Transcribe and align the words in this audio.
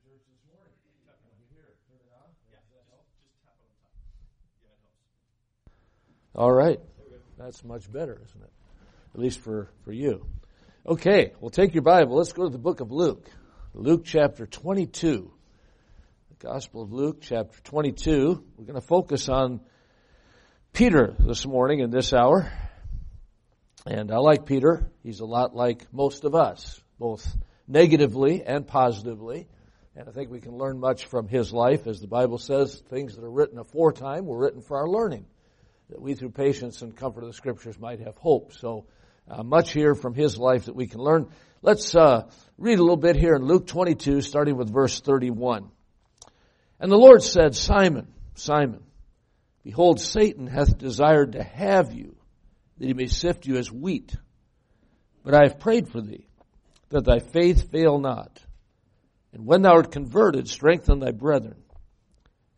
church 0.00 0.22
this 0.32 0.40
morning. 0.48 0.72
Over 1.28 1.44
here, 1.52 1.76
turn 1.88 2.00
it 2.00 2.12
on. 2.16 2.28
Does 2.48 2.64
that 2.72 2.84
help? 2.88 3.04
All 6.34 6.52
right. 6.52 6.80
That's 7.38 7.64
much 7.64 7.90
better, 7.90 8.14
isn't 8.14 8.42
it? 8.42 8.52
At 9.14 9.20
least 9.20 9.40
for, 9.40 9.68
for 9.84 9.92
you. 9.92 10.24
Okay, 10.86 11.32
well 11.40 11.50
take 11.50 11.74
your 11.74 11.82
Bible. 11.82 12.16
Let's 12.16 12.32
go 12.32 12.44
to 12.44 12.50
the 12.50 12.58
book 12.58 12.80
of 12.80 12.90
Luke. 12.90 13.28
Luke 13.74 14.04
chapter 14.04 14.46
22. 14.46 15.30
The 16.30 16.46
Gospel 16.46 16.82
of 16.82 16.92
Luke 16.92 17.18
chapter 17.20 17.60
22. 17.64 18.44
We're 18.56 18.64
going 18.64 18.80
to 18.80 18.86
focus 18.86 19.28
on 19.28 19.60
Peter 20.72 21.14
this 21.18 21.46
morning 21.46 21.80
in 21.80 21.90
this 21.90 22.12
hour. 22.12 22.50
And 23.86 24.10
I 24.10 24.18
like 24.18 24.46
Peter. 24.46 24.90
He's 25.02 25.20
a 25.20 25.26
lot 25.26 25.54
like 25.54 25.92
most 25.92 26.24
of 26.24 26.34
us, 26.34 26.80
both 26.98 27.26
negatively 27.66 28.42
and 28.42 28.66
positively. 28.66 29.48
And 29.96 30.08
I 30.08 30.12
think 30.12 30.30
we 30.30 30.40
can 30.40 30.56
learn 30.56 30.78
much 30.78 31.06
from 31.06 31.26
his 31.26 31.52
life. 31.52 31.86
As 31.86 32.00
the 32.00 32.06
Bible 32.06 32.38
says, 32.38 32.80
things 32.88 33.16
that 33.16 33.24
are 33.24 33.30
written 33.30 33.58
aforetime 33.58 34.24
were 34.24 34.38
written 34.38 34.62
for 34.62 34.76
our 34.78 34.88
learning, 34.88 35.26
that 35.88 36.00
we 36.00 36.14
through 36.14 36.30
patience 36.30 36.82
and 36.82 36.96
comfort 36.96 37.22
of 37.22 37.28
the 37.28 37.34
scriptures 37.34 37.78
might 37.78 38.00
have 38.00 38.16
hope. 38.16 38.52
So, 38.52 38.86
uh, 39.28 39.42
much 39.42 39.72
here 39.72 39.94
from 39.94 40.14
his 40.14 40.38
life 40.38 40.66
that 40.66 40.74
we 40.74 40.86
can 40.86 41.00
learn. 41.00 41.28
Let's 41.62 41.94
uh, 41.94 42.28
read 42.56 42.78
a 42.78 42.82
little 42.82 42.96
bit 42.96 43.16
here 43.16 43.34
in 43.34 43.42
Luke 43.42 43.66
22, 43.66 44.22
starting 44.22 44.56
with 44.56 44.72
verse 44.72 45.00
31. 45.00 45.70
And 46.78 46.90
the 46.90 46.96
Lord 46.96 47.22
said, 47.22 47.54
Simon, 47.54 48.08
Simon, 48.34 48.82
behold, 49.62 50.00
Satan 50.00 50.46
hath 50.46 50.78
desired 50.78 51.32
to 51.32 51.42
have 51.42 51.92
you, 51.92 52.16
that 52.78 52.86
he 52.86 52.94
may 52.94 53.06
sift 53.06 53.46
you 53.46 53.56
as 53.56 53.70
wheat. 53.70 54.14
But 55.22 55.34
I 55.34 55.42
have 55.42 55.60
prayed 55.60 55.88
for 55.88 56.00
thee, 56.00 56.26
that 56.88 57.04
thy 57.04 57.18
faith 57.18 57.70
fail 57.70 57.98
not. 57.98 58.42
And 59.32 59.46
when 59.46 59.62
thou 59.62 59.74
art 59.74 59.92
converted, 59.92 60.48
strengthen 60.48 60.98
thy 60.98 61.12
brethren. 61.12 61.62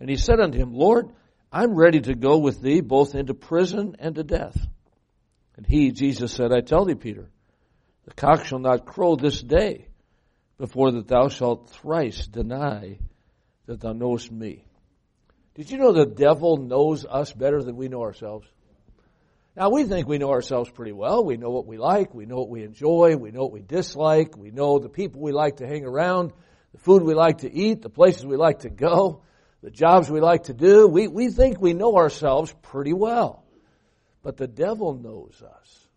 And 0.00 0.08
he 0.08 0.16
said 0.16 0.40
unto 0.40 0.58
him, 0.58 0.72
Lord, 0.72 1.10
I'm 1.52 1.74
ready 1.74 2.00
to 2.00 2.14
go 2.14 2.38
with 2.38 2.60
thee 2.62 2.80
both 2.80 3.14
into 3.14 3.34
prison 3.34 3.96
and 3.98 4.14
to 4.14 4.24
death. 4.24 4.56
And 5.56 5.66
he, 5.66 5.92
Jesus 5.92 6.32
said, 6.32 6.52
I 6.52 6.60
tell 6.60 6.84
thee, 6.84 6.94
Peter, 6.94 7.28
the 8.06 8.14
cock 8.14 8.44
shall 8.46 8.58
not 8.58 8.86
crow 8.86 9.16
this 9.16 9.42
day 9.42 9.88
before 10.58 10.92
that 10.92 11.08
thou 11.08 11.28
shalt 11.28 11.70
thrice 11.70 12.26
deny 12.26 12.98
that 13.66 13.80
thou 13.80 13.92
knowest 13.92 14.32
me. 14.32 14.64
Did 15.54 15.70
you 15.70 15.78
know 15.78 15.92
the 15.92 16.06
devil 16.06 16.56
knows 16.56 17.04
us 17.04 17.32
better 17.32 17.62
than 17.62 17.76
we 17.76 17.88
know 17.88 18.02
ourselves? 18.02 18.46
Now 19.54 19.68
we 19.68 19.84
think 19.84 20.08
we 20.08 20.16
know 20.16 20.30
ourselves 20.30 20.70
pretty 20.70 20.92
well. 20.92 21.24
We 21.24 21.36
know 21.36 21.50
what 21.50 21.66
we 21.66 21.76
like. 21.76 22.14
We 22.14 22.24
know 22.24 22.36
what 22.36 22.48
we 22.48 22.64
enjoy. 22.64 23.16
We 23.16 23.30
know 23.30 23.42
what 23.42 23.52
we 23.52 23.60
dislike. 23.60 24.36
We 24.36 24.50
know 24.50 24.78
the 24.78 24.88
people 24.88 25.20
we 25.20 25.32
like 25.32 25.56
to 25.56 25.66
hang 25.66 25.84
around, 25.84 26.32
the 26.72 26.78
food 26.78 27.02
we 27.02 27.14
like 27.14 27.38
to 27.38 27.52
eat, 27.52 27.82
the 27.82 27.90
places 27.90 28.24
we 28.24 28.36
like 28.36 28.60
to 28.60 28.70
go, 28.70 29.22
the 29.62 29.70
jobs 29.70 30.10
we 30.10 30.20
like 30.20 30.44
to 30.44 30.54
do. 30.54 30.88
We, 30.88 31.08
we 31.08 31.28
think 31.28 31.60
we 31.60 31.72
know 31.72 31.96
ourselves 31.96 32.54
pretty 32.62 32.92
well. 32.92 33.44
But 34.22 34.36
the 34.36 34.46
devil 34.46 34.94
knows 34.94 35.42
us. 35.42 35.88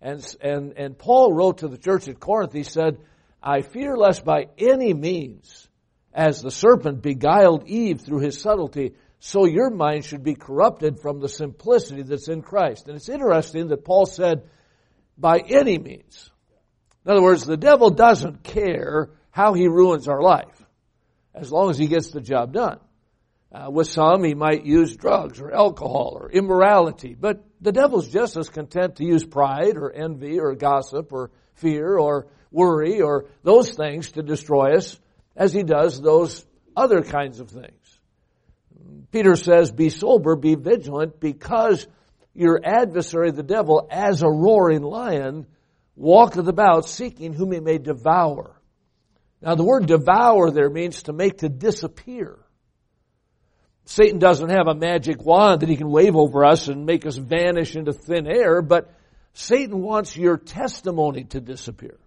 And, 0.00 0.36
and, 0.40 0.74
and 0.76 0.98
Paul 0.98 1.32
wrote 1.32 1.58
to 1.58 1.68
the 1.68 1.78
church 1.78 2.08
at 2.08 2.20
Corinth, 2.20 2.52
he 2.52 2.62
said, 2.62 2.98
I 3.42 3.62
fear 3.62 3.96
lest 3.96 4.24
by 4.24 4.48
any 4.58 4.94
means, 4.94 5.68
as 6.12 6.42
the 6.42 6.50
serpent 6.50 7.02
beguiled 7.02 7.68
Eve 7.68 8.00
through 8.00 8.20
his 8.20 8.40
subtlety, 8.40 8.94
so 9.20 9.46
your 9.46 9.70
mind 9.70 10.04
should 10.04 10.22
be 10.22 10.34
corrupted 10.34 11.00
from 11.00 11.20
the 11.20 11.28
simplicity 11.28 12.02
that's 12.02 12.28
in 12.28 12.42
Christ. 12.42 12.86
And 12.86 12.96
it's 12.96 13.08
interesting 13.08 13.68
that 13.68 13.84
Paul 13.84 14.06
said, 14.06 14.48
by 15.16 15.38
any 15.38 15.78
means. 15.78 16.30
In 17.04 17.12
other 17.12 17.22
words, 17.22 17.44
the 17.44 17.56
devil 17.56 17.90
doesn't 17.90 18.44
care 18.44 19.10
how 19.38 19.54
he 19.54 19.68
ruins 19.68 20.08
our 20.08 20.20
life, 20.20 20.66
as 21.32 21.52
long 21.52 21.70
as 21.70 21.78
he 21.78 21.86
gets 21.86 22.10
the 22.10 22.20
job 22.20 22.52
done. 22.52 22.80
Uh, 23.52 23.70
with 23.70 23.88
some, 23.88 24.24
he 24.24 24.34
might 24.34 24.66
use 24.66 24.96
drugs 24.96 25.40
or 25.40 25.54
alcohol 25.54 26.18
or 26.20 26.28
immorality, 26.28 27.14
but 27.14 27.44
the 27.60 27.70
devil's 27.70 28.08
just 28.08 28.36
as 28.36 28.48
content 28.48 28.96
to 28.96 29.04
use 29.04 29.24
pride 29.24 29.76
or 29.76 29.92
envy 29.92 30.40
or 30.40 30.56
gossip 30.56 31.12
or 31.12 31.30
fear 31.54 31.96
or 31.96 32.26
worry 32.50 33.00
or 33.00 33.26
those 33.44 33.70
things 33.70 34.10
to 34.10 34.24
destroy 34.24 34.76
us 34.76 34.98
as 35.36 35.52
he 35.52 35.62
does 35.62 36.00
those 36.00 36.44
other 36.76 37.02
kinds 37.02 37.38
of 37.38 37.48
things. 37.48 38.00
Peter 39.12 39.36
says, 39.36 39.70
be 39.70 39.88
sober, 39.88 40.34
be 40.34 40.56
vigilant, 40.56 41.20
because 41.20 41.86
your 42.34 42.60
adversary, 42.64 43.30
the 43.30 43.44
devil, 43.44 43.86
as 43.88 44.22
a 44.22 44.28
roaring 44.28 44.82
lion, 44.82 45.46
walketh 45.94 46.48
about 46.48 46.88
seeking 46.88 47.32
whom 47.32 47.52
he 47.52 47.60
may 47.60 47.78
devour. 47.78 48.57
Now 49.40 49.54
the 49.54 49.64
word 49.64 49.86
devour 49.86 50.50
there 50.50 50.70
means 50.70 51.04
to 51.04 51.12
make 51.12 51.38
to 51.38 51.48
disappear. 51.48 52.38
Satan 53.84 54.18
doesn't 54.18 54.50
have 54.50 54.68
a 54.68 54.74
magic 54.74 55.24
wand 55.24 55.60
that 55.60 55.68
he 55.68 55.76
can 55.76 55.90
wave 55.90 56.14
over 56.14 56.44
us 56.44 56.68
and 56.68 56.84
make 56.84 57.06
us 57.06 57.16
vanish 57.16 57.74
into 57.74 57.92
thin 57.92 58.26
air, 58.26 58.60
but 58.60 58.92
Satan 59.32 59.80
wants 59.80 60.16
your 60.16 60.36
testimony 60.36 61.24
to 61.24 61.40
disappear. 61.40 61.98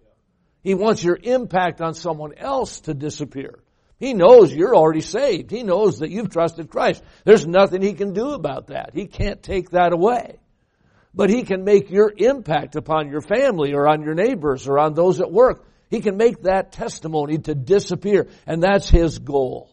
He 0.62 0.74
wants 0.74 1.02
your 1.02 1.18
impact 1.20 1.80
on 1.80 1.94
someone 1.94 2.34
else 2.34 2.82
to 2.82 2.94
disappear. 2.94 3.58
He 3.98 4.14
knows 4.14 4.52
you're 4.52 4.76
already 4.76 5.00
saved. 5.00 5.50
He 5.50 5.62
knows 5.62 6.00
that 6.00 6.10
you've 6.10 6.30
trusted 6.30 6.70
Christ. 6.70 7.02
There's 7.24 7.46
nothing 7.46 7.82
he 7.82 7.94
can 7.94 8.12
do 8.12 8.30
about 8.30 8.68
that. 8.68 8.90
He 8.94 9.06
can't 9.06 9.42
take 9.42 9.70
that 9.70 9.92
away. 9.92 10.38
But 11.14 11.30
he 11.30 11.42
can 11.42 11.64
make 11.64 11.90
your 11.90 12.12
impact 12.16 12.76
upon 12.76 13.10
your 13.10 13.20
family 13.20 13.74
or 13.74 13.88
on 13.88 14.02
your 14.02 14.14
neighbors 14.14 14.68
or 14.68 14.78
on 14.78 14.94
those 14.94 15.20
at 15.20 15.30
work. 15.30 15.66
He 15.92 16.00
can 16.00 16.16
make 16.16 16.42
that 16.42 16.72
testimony 16.72 17.38
to 17.38 17.54
disappear. 17.54 18.28
And 18.48 18.64
that's 18.64 18.88
his 18.88 19.20
goal. 19.20 19.70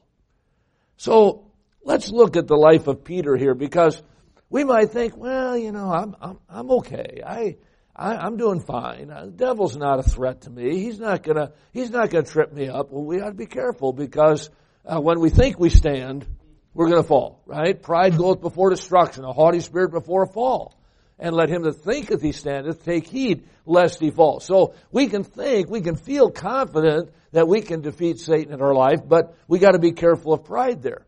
So 0.97 1.49
Let's 1.83 2.11
look 2.11 2.35
at 2.35 2.47
the 2.47 2.55
life 2.55 2.87
of 2.87 3.03
Peter 3.03 3.35
here 3.35 3.55
because 3.55 4.01
we 4.49 4.63
might 4.63 4.91
think, 4.91 5.15
well, 5.15 5.57
you 5.57 5.71
know, 5.71 5.91
I'm, 5.91 6.15
I'm, 6.21 6.39
I'm 6.49 6.71
okay. 6.71 7.21
I, 7.25 7.57
I, 7.95 8.27
am 8.27 8.37
doing 8.37 8.59
fine. 8.59 9.09
Uh, 9.09 9.25
the 9.25 9.31
devil's 9.31 9.77
not 9.77 9.99
a 9.99 10.03
threat 10.03 10.41
to 10.41 10.49
me. 10.49 10.79
He's 10.79 10.99
not 10.99 11.23
gonna, 11.23 11.53
he's 11.71 11.89
not 11.89 12.09
gonna 12.09 12.25
trip 12.25 12.53
me 12.53 12.67
up. 12.67 12.91
Well, 12.91 13.03
we 13.03 13.21
ought 13.21 13.29
to 13.29 13.33
be 13.33 13.45
careful 13.45 13.93
because 13.93 14.49
uh, 14.85 14.99
when 14.99 15.19
we 15.19 15.29
think 15.29 15.59
we 15.59 15.69
stand, 15.69 16.27
we're 16.73 16.89
gonna 16.89 17.03
fall, 17.03 17.41
right? 17.45 17.81
Pride 17.81 18.17
goeth 18.17 18.41
before 18.41 18.69
destruction, 18.69 19.23
a 19.23 19.33
haughty 19.33 19.61
spirit 19.61 19.91
before 19.91 20.23
a 20.23 20.27
fall. 20.27 20.78
And 21.19 21.35
let 21.35 21.49
him 21.49 21.63
that 21.63 21.73
thinketh 21.73 22.21
he 22.21 22.31
standeth 22.31 22.85
take 22.85 23.07
heed 23.07 23.47
lest 23.65 23.99
he 23.99 24.09
fall. 24.09 24.39
So 24.39 24.73
we 24.91 25.07
can 25.07 25.23
think, 25.23 25.69
we 25.69 25.81
can 25.81 25.95
feel 25.95 26.31
confident 26.31 27.11
that 27.33 27.47
we 27.47 27.61
can 27.61 27.81
defeat 27.81 28.19
Satan 28.19 28.53
in 28.53 28.61
our 28.61 28.73
life, 28.73 29.01
but 29.05 29.35
we 29.47 29.59
gotta 29.59 29.79
be 29.79 29.91
careful 29.91 30.33
of 30.33 30.45
pride 30.45 30.81
there. 30.81 31.05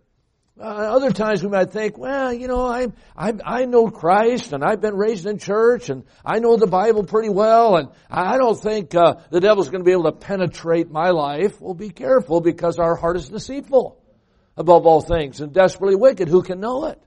Uh, 0.59 0.63
other 0.63 1.11
times 1.11 1.41
we 1.41 1.49
might 1.49 1.71
think, 1.71 1.97
well, 1.97 2.31
you 2.31 2.47
know, 2.47 2.63
I, 2.63 2.87
I, 3.17 3.33
I 3.43 3.65
know 3.65 3.89
Christ 3.89 4.53
and 4.53 4.63
I've 4.63 4.79
been 4.79 4.95
raised 4.95 5.25
in 5.25 5.39
church 5.39 5.89
and 5.89 6.03
I 6.23 6.37
know 6.37 6.55
the 6.55 6.67
Bible 6.67 7.03
pretty 7.03 7.29
well 7.29 7.77
and 7.77 7.89
I 8.11 8.37
don't 8.37 8.59
think 8.59 8.93
uh, 8.93 9.15
the 9.31 9.39
devil's 9.39 9.69
going 9.69 9.81
to 9.81 9.85
be 9.85 9.93
able 9.93 10.03
to 10.03 10.11
penetrate 10.11 10.91
my 10.91 11.09
life. 11.09 11.59
Well, 11.59 11.73
be 11.73 11.89
careful 11.89 12.41
because 12.41 12.77
our 12.77 12.95
heart 12.95 13.17
is 13.17 13.29
deceitful 13.29 13.97
above 14.55 14.85
all 14.85 15.01
things 15.01 15.41
and 15.41 15.51
desperately 15.51 15.95
wicked. 15.95 16.27
Who 16.27 16.43
can 16.43 16.59
know 16.59 16.85
it? 16.85 17.01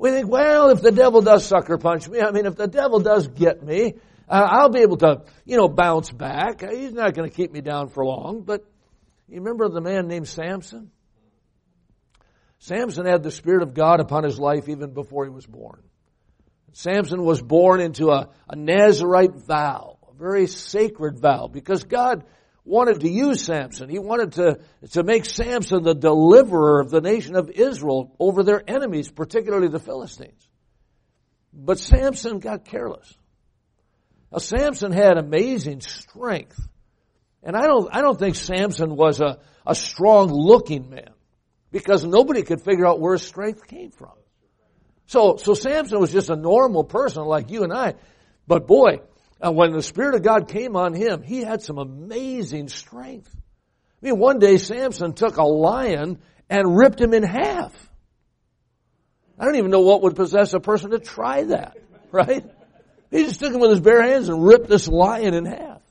We 0.00 0.12
think, 0.12 0.28
well, 0.28 0.70
if 0.70 0.80
the 0.80 0.92
devil 0.92 1.20
does 1.20 1.44
sucker 1.44 1.76
punch 1.76 2.08
me, 2.08 2.22
I 2.22 2.30
mean, 2.30 2.46
if 2.46 2.56
the 2.56 2.66
devil 2.66 3.00
does 3.00 3.28
get 3.28 3.62
me, 3.62 3.96
uh, 4.26 4.48
I'll 4.50 4.70
be 4.70 4.80
able 4.80 4.96
to, 4.96 5.24
you 5.44 5.58
know, 5.58 5.68
bounce 5.68 6.10
back. 6.10 6.62
He's 6.62 6.94
not 6.94 7.12
going 7.12 7.28
to 7.28 7.36
keep 7.36 7.52
me 7.52 7.60
down 7.60 7.90
for 7.90 8.02
long. 8.02 8.40
But 8.40 8.64
you 9.28 9.40
remember 9.40 9.68
the 9.68 9.82
man 9.82 10.08
named 10.08 10.26
Samson? 10.26 10.90
Samson 12.60 13.04
had 13.04 13.22
the 13.22 13.30
Spirit 13.30 13.62
of 13.62 13.74
God 13.74 14.00
upon 14.00 14.24
his 14.24 14.38
life 14.38 14.70
even 14.70 14.94
before 14.94 15.26
he 15.26 15.30
was 15.30 15.44
born. 15.44 15.82
Samson 16.72 17.22
was 17.22 17.42
born 17.42 17.82
into 17.82 18.08
a, 18.08 18.30
a 18.48 18.56
Nazarite 18.56 19.34
vow, 19.34 19.98
a 20.10 20.14
very 20.14 20.46
sacred 20.46 21.18
vow, 21.18 21.46
because 21.46 21.84
God 21.84 22.24
wanted 22.64 23.00
to 23.00 23.08
use 23.08 23.44
Samson. 23.44 23.88
He 23.88 23.98
wanted 23.98 24.32
to, 24.32 24.60
to 24.92 25.02
make 25.02 25.24
Samson 25.24 25.82
the 25.82 25.94
deliverer 25.94 26.80
of 26.80 26.90
the 26.90 27.00
nation 27.00 27.36
of 27.36 27.50
Israel 27.50 28.14
over 28.18 28.42
their 28.42 28.62
enemies, 28.66 29.10
particularly 29.10 29.68
the 29.68 29.78
Philistines. 29.78 30.48
But 31.52 31.78
Samson 31.78 32.38
got 32.38 32.64
careless. 32.64 33.12
Now 34.30 34.38
Samson 34.38 34.92
had 34.92 35.16
amazing 35.16 35.80
strength. 35.80 36.60
And 37.42 37.56
I 37.56 37.66
don't, 37.66 37.88
I 37.92 38.02
don't 38.02 38.18
think 38.18 38.36
Samson 38.36 38.94
was 38.94 39.20
a, 39.20 39.38
a 39.66 39.74
strong 39.74 40.30
looking 40.30 40.90
man 40.90 41.10
because 41.72 42.04
nobody 42.04 42.42
could 42.42 42.62
figure 42.62 42.86
out 42.86 43.00
where 43.00 43.14
his 43.14 43.22
strength 43.22 43.66
came 43.66 43.90
from. 43.90 44.12
So, 45.06 45.36
so 45.36 45.54
Samson 45.54 45.98
was 45.98 46.12
just 46.12 46.30
a 46.30 46.36
normal 46.36 46.84
person 46.84 47.24
like 47.24 47.50
you 47.50 47.64
and 47.64 47.72
I. 47.72 47.94
But 48.46 48.66
boy, 48.66 49.00
uh, 49.44 49.50
when 49.50 49.72
the 49.72 49.82
Spirit 49.82 50.14
of 50.14 50.22
God 50.22 50.48
came 50.48 50.76
on 50.76 50.94
him, 50.94 51.22
he 51.22 51.40
had 51.40 51.62
some 51.62 51.78
amazing 51.78 52.68
strength. 52.68 53.34
I 53.34 54.06
mean, 54.06 54.18
one 54.18 54.38
day 54.38 54.56
Samson 54.58 55.12
took 55.12 55.36
a 55.36 55.44
lion 55.44 56.18
and 56.48 56.76
ripped 56.76 57.00
him 57.00 57.14
in 57.14 57.22
half. 57.22 57.72
I 59.38 59.44
don't 59.44 59.56
even 59.56 59.70
know 59.70 59.80
what 59.80 60.02
would 60.02 60.16
possess 60.16 60.52
a 60.52 60.60
person 60.60 60.90
to 60.90 60.98
try 60.98 61.44
that, 61.44 61.76
right? 62.12 62.44
He 63.10 63.24
just 63.24 63.40
took 63.40 63.52
him 63.52 63.60
with 63.60 63.70
his 63.70 63.80
bare 63.80 64.02
hands 64.02 64.28
and 64.28 64.44
ripped 64.44 64.68
this 64.68 64.86
lion 64.86 65.34
in 65.34 65.46
half. 65.46 65.82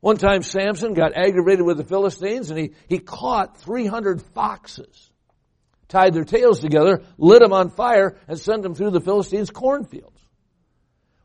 One 0.00 0.16
time 0.16 0.42
Samson 0.42 0.94
got 0.94 1.14
aggravated 1.14 1.64
with 1.64 1.76
the 1.76 1.84
Philistines 1.84 2.50
and 2.50 2.58
he, 2.58 2.70
he 2.88 2.98
caught 2.98 3.58
300 3.58 4.22
foxes, 4.34 5.10
tied 5.88 6.14
their 6.14 6.24
tails 6.24 6.60
together, 6.60 7.02
lit 7.18 7.42
them 7.42 7.52
on 7.52 7.68
fire, 7.68 8.16
and 8.26 8.38
sent 8.38 8.62
them 8.62 8.74
through 8.74 8.92
the 8.92 9.00
Philistines' 9.02 9.50
cornfields. 9.50 10.09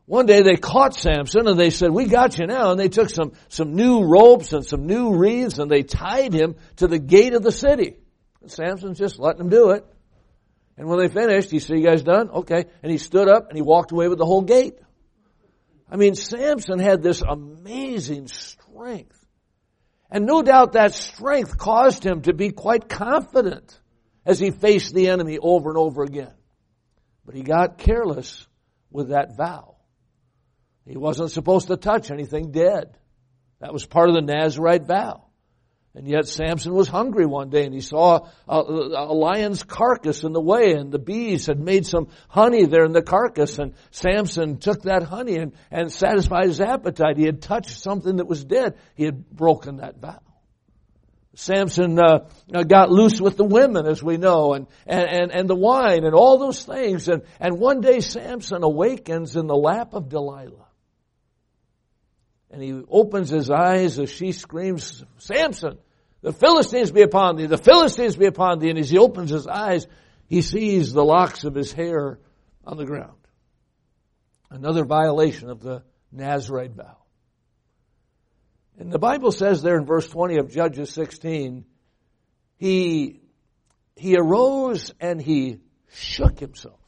One 0.06 0.26
day 0.26 0.42
they 0.42 0.54
caught 0.56 0.94
Samson 0.94 1.48
and 1.48 1.58
they 1.58 1.70
said, 1.70 1.90
we 1.90 2.06
got 2.06 2.38
you 2.38 2.46
now. 2.46 2.70
And 2.70 2.78
they 2.78 2.88
took 2.88 3.10
some, 3.10 3.32
some 3.48 3.74
new 3.74 4.04
ropes 4.04 4.52
and 4.52 4.64
some 4.64 4.86
new 4.86 5.14
wreaths 5.16 5.58
and 5.58 5.68
they 5.68 5.82
tied 5.82 6.32
him 6.32 6.54
to 6.76 6.86
the 6.86 7.00
gate 7.00 7.34
of 7.34 7.42
the 7.42 7.50
city. 7.50 7.96
And 8.40 8.50
Samson's 8.50 8.98
just 8.98 9.18
letting 9.18 9.38
them 9.38 9.48
do 9.48 9.70
it. 9.70 9.84
And 10.78 10.88
when 10.88 11.00
they 11.00 11.08
finished, 11.08 11.50
he 11.50 11.58
said, 11.58 11.78
you 11.78 11.84
guys 11.84 12.02
done? 12.02 12.30
Okay. 12.30 12.66
And 12.82 12.92
he 12.92 12.98
stood 12.98 13.28
up 13.28 13.48
and 13.48 13.56
he 13.56 13.62
walked 13.62 13.90
away 13.90 14.06
with 14.06 14.18
the 14.18 14.24
whole 14.24 14.42
gate. 14.42 14.78
I 15.90 15.96
mean, 15.96 16.14
Samson 16.14 16.78
had 16.78 17.02
this 17.02 17.22
amazing 17.22 18.28
strength. 18.28 19.24
And 20.08 20.24
no 20.24 20.42
doubt 20.42 20.72
that 20.72 20.94
strength 20.94 21.58
caused 21.58 22.04
him 22.06 22.22
to 22.22 22.32
be 22.32 22.50
quite 22.50 22.88
confident 22.88 23.80
as 24.24 24.38
he 24.38 24.52
faced 24.52 24.94
the 24.94 25.08
enemy 25.08 25.38
over 25.40 25.68
and 25.68 25.78
over 25.78 26.04
again. 26.04 26.32
But 27.24 27.34
he 27.34 27.42
got 27.42 27.78
careless 27.78 28.46
with 28.90 29.08
that 29.08 29.36
vow. 29.36 29.75
He 30.86 30.96
wasn't 30.96 31.32
supposed 31.32 31.66
to 31.68 31.76
touch 31.76 32.10
anything 32.10 32.52
dead. 32.52 32.96
That 33.60 33.72
was 33.72 33.84
part 33.84 34.08
of 34.08 34.14
the 34.14 34.22
Nazarite 34.22 34.86
vow. 34.86 35.24
And 35.96 36.06
yet 36.06 36.28
Samson 36.28 36.74
was 36.74 36.88
hungry 36.88 37.24
one 37.24 37.48
day 37.48 37.64
and 37.64 37.72
he 37.72 37.80
saw 37.80 38.28
a, 38.46 38.58
a, 38.58 39.14
lion's 39.14 39.62
carcass 39.62 40.24
in 40.24 40.34
the 40.34 40.40
way 40.42 40.74
and 40.74 40.92
the 40.92 40.98
bees 40.98 41.46
had 41.46 41.58
made 41.58 41.86
some 41.86 42.08
honey 42.28 42.66
there 42.66 42.84
in 42.84 42.92
the 42.92 43.00
carcass 43.00 43.58
and 43.58 43.72
Samson 43.92 44.58
took 44.58 44.82
that 44.82 45.04
honey 45.04 45.36
and, 45.36 45.54
and 45.70 45.90
satisfied 45.90 46.48
his 46.48 46.60
appetite. 46.60 47.16
He 47.16 47.24
had 47.24 47.40
touched 47.40 47.78
something 47.78 48.16
that 48.16 48.26
was 48.26 48.44
dead. 48.44 48.76
He 48.94 49.04
had 49.04 49.30
broken 49.30 49.78
that 49.78 49.96
vow. 49.96 50.20
Samson 51.34 51.98
uh, 51.98 52.28
uh 52.54 52.62
got 52.62 52.90
loose 52.90 53.18
with 53.18 53.38
the 53.38 53.44
women, 53.44 53.86
as 53.86 54.02
we 54.02 54.16
know, 54.16 54.52
and, 54.54 54.66
and, 54.86 55.30
and 55.32 55.48
the 55.48 55.56
wine 55.56 56.04
and 56.04 56.14
all 56.14 56.38
those 56.38 56.62
things. 56.62 57.08
And, 57.08 57.22
and 57.40 57.58
one 57.58 57.80
day 57.80 58.00
Samson 58.00 58.62
awakens 58.62 59.34
in 59.34 59.46
the 59.46 59.56
lap 59.56 59.94
of 59.94 60.10
Delilah 60.10 60.65
and 62.50 62.62
he 62.62 62.80
opens 62.88 63.28
his 63.28 63.50
eyes 63.50 63.98
as 63.98 64.10
she 64.10 64.32
screams, 64.32 65.04
Samson, 65.18 65.78
the 66.22 66.32
Philistines 66.32 66.90
be 66.90 67.02
upon 67.02 67.36
thee, 67.36 67.46
the 67.46 67.58
Philistines 67.58 68.16
be 68.16 68.26
upon 68.26 68.58
thee. 68.58 68.70
And 68.70 68.78
as 68.78 68.90
he 68.90 68.98
opens 68.98 69.30
his 69.30 69.46
eyes, 69.46 69.86
he 70.26 70.42
sees 70.42 70.92
the 70.92 71.04
locks 71.04 71.44
of 71.44 71.54
his 71.54 71.72
hair 71.72 72.18
on 72.64 72.76
the 72.76 72.84
ground. 72.84 73.12
Another 74.50 74.84
violation 74.84 75.50
of 75.50 75.60
the 75.60 75.82
Nazarite 76.12 76.72
vow. 76.72 76.98
And 78.78 78.92
the 78.92 78.98
Bible 78.98 79.32
says 79.32 79.62
there 79.62 79.76
in 79.76 79.86
verse 79.86 80.06
20 80.08 80.38
of 80.38 80.50
Judges 80.50 80.90
16, 80.90 81.64
he, 82.58 83.20
he 83.96 84.16
arose 84.16 84.92
and 85.00 85.20
he 85.20 85.58
shook 85.92 86.38
himself. 86.38 86.80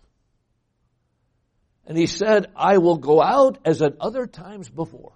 And 1.87 1.97
he 1.97 2.07
said, 2.07 2.49
I 2.55 2.79
will 2.79 2.99
go 2.99 3.23
out 3.23 3.59
as 3.65 3.81
at 3.81 3.97
other 4.01 4.27
times 4.27 4.69
before. 4.69 5.13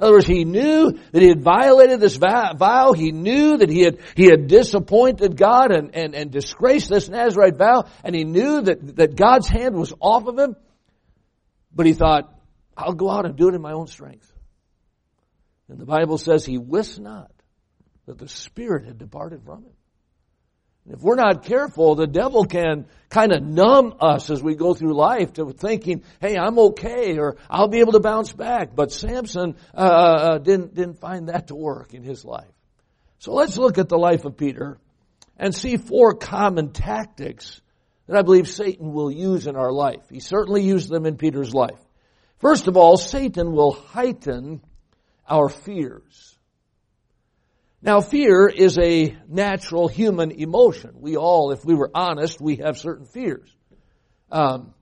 In 0.00 0.04
other 0.04 0.14
words, 0.14 0.26
he 0.26 0.46
knew 0.46 0.98
that 1.12 1.20
he 1.20 1.28
had 1.28 1.42
violated 1.42 2.00
this 2.00 2.16
vow. 2.16 2.94
He 2.94 3.12
knew 3.12 3.58
that 3.58 3.68
he 3.68 3.82
had, 3.82 3.98
he 4.16 4.30
had 4.30 4.46
disappointed 4.46 5.36
God 5.36 5.72
and, 5.72 5.94
and, 5.94 6.14
and 6.14 6.30
disgraced 6.30 6.88
this 6.88 7.10
Nazarite 7.10 7.58
vow. 7.58 7.84
And 8.02 8.14
he 8.14 8.24
knew 8.24 8.62
that, 8.62 8.96
that 8.96 9.14
God's 9.14 9.46
hand 9.46 9.74
was 9.74 9.92
off 10.00 10.26
of 10.26 10.38
him. 10.38 10.56
But 11.74 11.84
he 11.84 11.92
thought, 11.92 12.34
I'll 12.74 12.94
go 12.94 13.10
out 13.10 13.26
and 13.26 13.36
do 13.36 13.50
it 13.50 13.54
in 13.54 13.60
my 13.60 13.72
own 13.72 13.88
strength. 13.88 14.32
And 15.68 15.78
the 15.78 15.84
Bible 15.84 16.16
says 16.16 16.46
he 16.46 16.56
wist 16.56 16.98
not 16.98 17.30
that 18.06 18.16
the 18.16 18.26
Spirit 18.26 18.86
had 18.86 18.96
departed 18.96 19.42
from 19.44 19.64
him. 19.64 19.72
If 20.88 21.02
we're 21.02 21.16
not 21.16 21.44
careful, 21.44 21.94
the 21.94 22.06
devil 22.06 22.44
can 22.44 22.86
kind 23.10 23.32
of 23.32 23.42
numb 23.42 23.94
us 24.00 24.30
as 24.30 24.42
we 24.42 24.54
go 24.54 24.74
through 24.74 24.94
life 24.94 25.34
to 25.34 25.52
thinking, 25.52 26.04
"Hey, 26.20 26.36
I'm 26.36 26.58
okay," 26.58 27.18
or 27.18 27.36
"I'll 27.48 27.68
be 27.68 27.80
able 27.80 27.92
to 27.92 28.00
bounce 28.00 28.32
back." 28.32 28.74
But 28.74 28.92
Samson 28.92 29.56
uh, 29.74 29.80
uh, 29.80 29.82
uh, 29.82 30.38
didn't 30.38 30.74
didn't 30.74 30.98
find 30.98 31.28
that 31.28 31.48
to 31.48 31.54
work 31.54 31.92
in 31.92 32.02
his 32.02 32.24
life. 32.24 32.50
So 33.18 33.34
let's 33.34 33.58
look 33.58 33.78
at 33.78 33.88
the 33.88 33.98
life 33.98 34.24
of 34.24 34.36
Peter 34.36 34.78
and 35.36 35.54
see 35.54 35.76
four 35.76 36.14
common 36.14 36.72
tactics 36.72 37.60
that 38.06 38.16
I 38.16 38.22
believe 38.22 38.48
Satan 38.48 38.92
will 38.92 39.10
use 39.10 39.46
in 39.46 39.56
our 39.56 39.72
life. 39.72 40.08
He 40.10 40.20
certainly 40.20 40.62
used 40.62 40.88
them 40.88 41.06
in 41.06 41.16
Peter's 41.16 41.54
life. 41.54 41.78
First 42.38 42.66
of 42.66 42.76
all, 42.76 42.96
Satan 42.96 43.52
will 43.52 43.72
heighten 43.72 44.62
our 45.28 45.48
fears. 45.48 46.29
Now 47.82 48.02
fear 48.02 48.46
is 48.46 48.78
a 48.78 49.16
natural 49.26 49.88
human 49.88 50.32
emotion. 50.32 50.96
We 50.96 51.16
all, 51.16 51.50
if 51.50 51.64
we 51.64 51.74
were 51.74 51.90
honest, 51.94 52.40
we 52.40 52.56
have 52.56 52.76
certain 52.78 53.06
fears. 53.06 53.48
Um, 54.30 54.74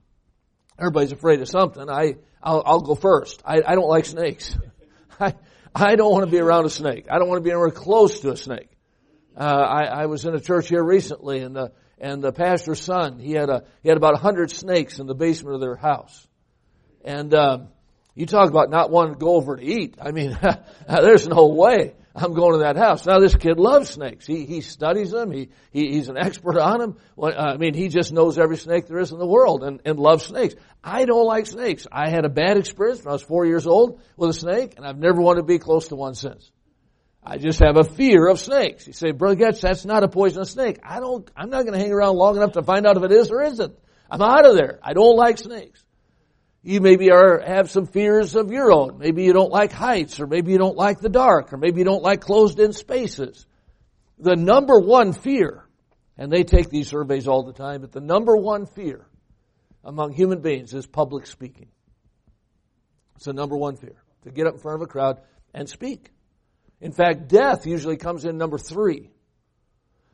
everybody's 0.78 1.12
afraid 1.12 1.40
of 1.40 1.48
something. 1.48 1.88
I, 1.88 2.16
I'll, 2.42 2.62
I'll 2.66 2.80
go 2.80 2.96
first. 2.96 3.40
I, 3.44 3.62
I 3.64 3.76
don't 3.76 3.88
like 3.88 4.04
snakes. 4.04 4.56
I, 5.20 5.34
I 5.72 5.94
don't 5.94 6.10
want 6.10 6.24
to 6.24 6.30
be 6.30 6.40
around 6.40 6.66
a 6.66 6.70
snake. 6.70 7.06
I 7.08 7.18
don't 7.18 7.28
want 7.28 7.38
to 7.38 7.44
be 7.44 7.50
anywhere 7.50 7.70
close 7.70 8.20
to 8.20 8.32
a 8.32 8.36
snake. 8.36 8.70
Uh, 9.36 9.44
I, 9.44 9.84
I 9.84 10.06
was 10.06 10.24
in 10.24 10.34
a 10.34 10.40
church 10.40 10.68
here 10.68 10.82
recently 10.82 11.38
and 11.40 11.54
the, 11.54 11.72
and 11.98 12.20
the 12.20 12.32
pastor's 12.32 12.80
son, 12.80 13.20
he 13.20 13.32
had 13.32 13.48
a, 13.48 13.62
he 13.82 13.88
had 13.88 13.96
about 13.96 14.14
a 14.14 14.18
hundred 14.18 14.50
snakes 14.50 14.98
in 14.98 15.06
the 15.06 15.14
basement 15.14 15.54
of 15.54 15.60
their 15.60 15.76
house. 15.76 16.26
And, 17.04 17.32
um, 17.34 17.68
you 18.16 18.26
talk 18.26 18.50
about 18.50 18.68
not 18.68 18.90
wanting 18.90 19.14
to 19.14 19.20
go 19.20 19.36
over 19.36 19.56
to 19.56 19.62
eat. 19.62 19.94
I 20.02 20.10
mean, 20.10 20.36
there's 20.88 21.28
no 21.28 21.46
way. 21.46 21.94
I'm 22.20 22.34
going 22.34 22.52
to 22.52 22.58
that 22.58 22.76
house. 22.76 23.06
Now 23.06 23.18
this 23.20 23.36
kid 23.36 23.58
loves 23.58 23.90
snakes. 23.90 24.26
He, 24.26 24.44
he 24.44 24.60
studies 24.60 25.10
them. 25.10 25.30
He, 25.30 25.50
he, 25.70 25.92
he's 25.92 26.08
an 26.08 26.16
expert 26.16 26.58
on 26.58 26.78
them. 26.80 26.96
Well, 27.16 27.32
I 27.36 27.56
mean, 27.56 27.74
he 27.74 27.88
just 27.88 28.12
knows 28.12 28.38
every 28.38 28.56
snake 28.56 28.86
there 28.86 28.98
is 28.98 29.12
in 29.12 29.18
the 29.18 29.26
world 29.26 29.62
and, 29.62 29.80
and 29.84 29.98
loves 29.98 30.24
snakes. 30.24 30.54
I 30.82 31.04
don't 31.04 31.26
like 31.26 31.46
snakes. 31.46 31.86
I 31.90 32.10
had 32.10 32.24
a 32.24 32.28
bad 32.28 32.56
experience 32.56 33.04
when 33.04 33.10
I 33.10 33.12
was 33.12 33.22
four 33.22 33.46
years 33.46 33.66
old 33.66 34.00
with 34.16 34.30
a 34.30 34.34
snake 34.34 34.74
and 34.76 34.84
I've 34.84 34.98
never 34.98 35.20
wanted 35.20 35.42
to 35.42 35.46
be 35.46 35.58
close 35.58 35.88
to 35.88 35.96
one 35.96 36.14
since. 36.14 36.50
I 37.22 37.36
just 37.38 37.60
have 37.60 37.76
a 37.76 37.84
fear 37.84 38.26
of 38.28 38.40
snakes. 38.40 38.86
You 38.86 38.92
say, 38.92 39.12
Brother 39.12 39.36
Getz, 39.36 39.60
that's 39.60 39.84
not 39.84 40.02
a 40.02 40.08
poisonous 40.08 40.50
snake. 40.50 40.80
I 40.82 41.00
don't, 41.00 41.30
I'm 41.36 41.50
not 41.50 41.62
going 41.62 41.74
to 41.74 41.78
hang 41.78 41.92
around 41.92 42.16
long 42.16 42.36
enough 42.36 42.52
to 42.52 42.62
find 42.62 42.86
out 42.86 42.96
if 42.96 43.02
it 43.02 43.12
is 43.12 43.30
or 43.30 43.42
isn't. 43.42 43.76
I'm 44.10 44.22
out 44.22 44.46
of 44.46 44.56
there. 44.56 44.78
I 44.82 44.94
don't 44.94 45.16
like 45.16 45.38
snakes. 45.38 45.84
You 46.62 46.80
maybe 46.80 47.10
are, 47.10 47.40
have 47.40 47.70
some 47.70 47.86
fears 47.86 48.34
of 48.34 48.50
your 48.50 48.72
own. 48.72 48.98
Maybe 48.98 49.22
you 49.22 49.32
don't 49.32 49.52
like 49.52 49.72
heights, 49.72 50.20
or 50.20 50.26
maybe 50.26 50.52
you 50.52 50.58
don't 50.58 50.76
like 50.76 51.00
the 51.00 51.08
dark, 51.08 51.52
or 51.52 51.56
maybe 51.56 51.78
you 51.78 51.84
don't 51.84 52.02
like 52.02 52.20
closed 52.20 52.58
in 52.58 52.72
spaces. 52.72 53.46
The 54.18 54.34
number 54.34 54.78
one 54.78 55.12
fear, 55.12 55.64
and 56.16 56.32
they 56.32 56.42
take 56.42 56.68
these 56.68 56.88
surveys 56.88 57.28
all 57.28 57.44
the 57.44 57.52
time, 57.52 57.80
but 57.80 57.92
the 57.92 58.00
number 58.00 58.36
one 58.36 58.66
fear 58.66 59.06
among 59.84 60.12
human 60.12 60.40
beings 60.40 60.74
is 60.74 60.86
public 60.86 61.26
speaking. 61.26 61.68
It's 63.16 63.26
the 63.26 63.32
number 63.32 63.56
one 63.56 63.76
fear, 63.76 63.96
to 64.24 64.30
get 64.30 64.46
up 64.46 64.54
in 64.54 64.60
front 64.60 64.76
of 64.76 64.82
a 64.82 64.90
crowd 64.90 65.18
and 65.54 65.68
speak. 65.68 66.10
In 66.80 66.92
fact, 66.92 67.28
death 67.28 67.66
usually 67.66 67.96
comes 67.96 68.24
in 68.24 68.36
number 68.36 68.58
three. 68.58 69.10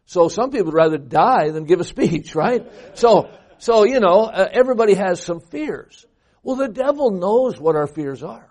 So 0.07 0.29
some 0.29 0.51
people 0.51 0.67
would 0.67 0.75
rather 0.75 0.99
die 0.99 1.51
than 1.51 1.65
give 1.65 1.81
a 1.81 1.85
speech, 1.85 2.35
right? 2.37 2.67
So, 2.95 3.31
so, 3.59 3.85
you 3.85 4.01
know, 4.01 4.25
uh, 4.25 4.49
everybody 4.53 4.95
has 4.95 5.23
some 5.23 5.41
fears. 5.41 6.07
Well, 6.45 6.57
the 6.57 6.69
devil 6.69 7.11
knows 7.11 7.59
what 7.59 7.75
our 7.75 7.87
fears 7.87 8.23
are. 8.23 8.49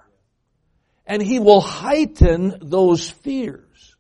And 1.06 1.22
he 1.22 1.40
will 1.40 1.62
heighten 1.62 2.58
those 2.62 3.10
fears. 3.10 3.96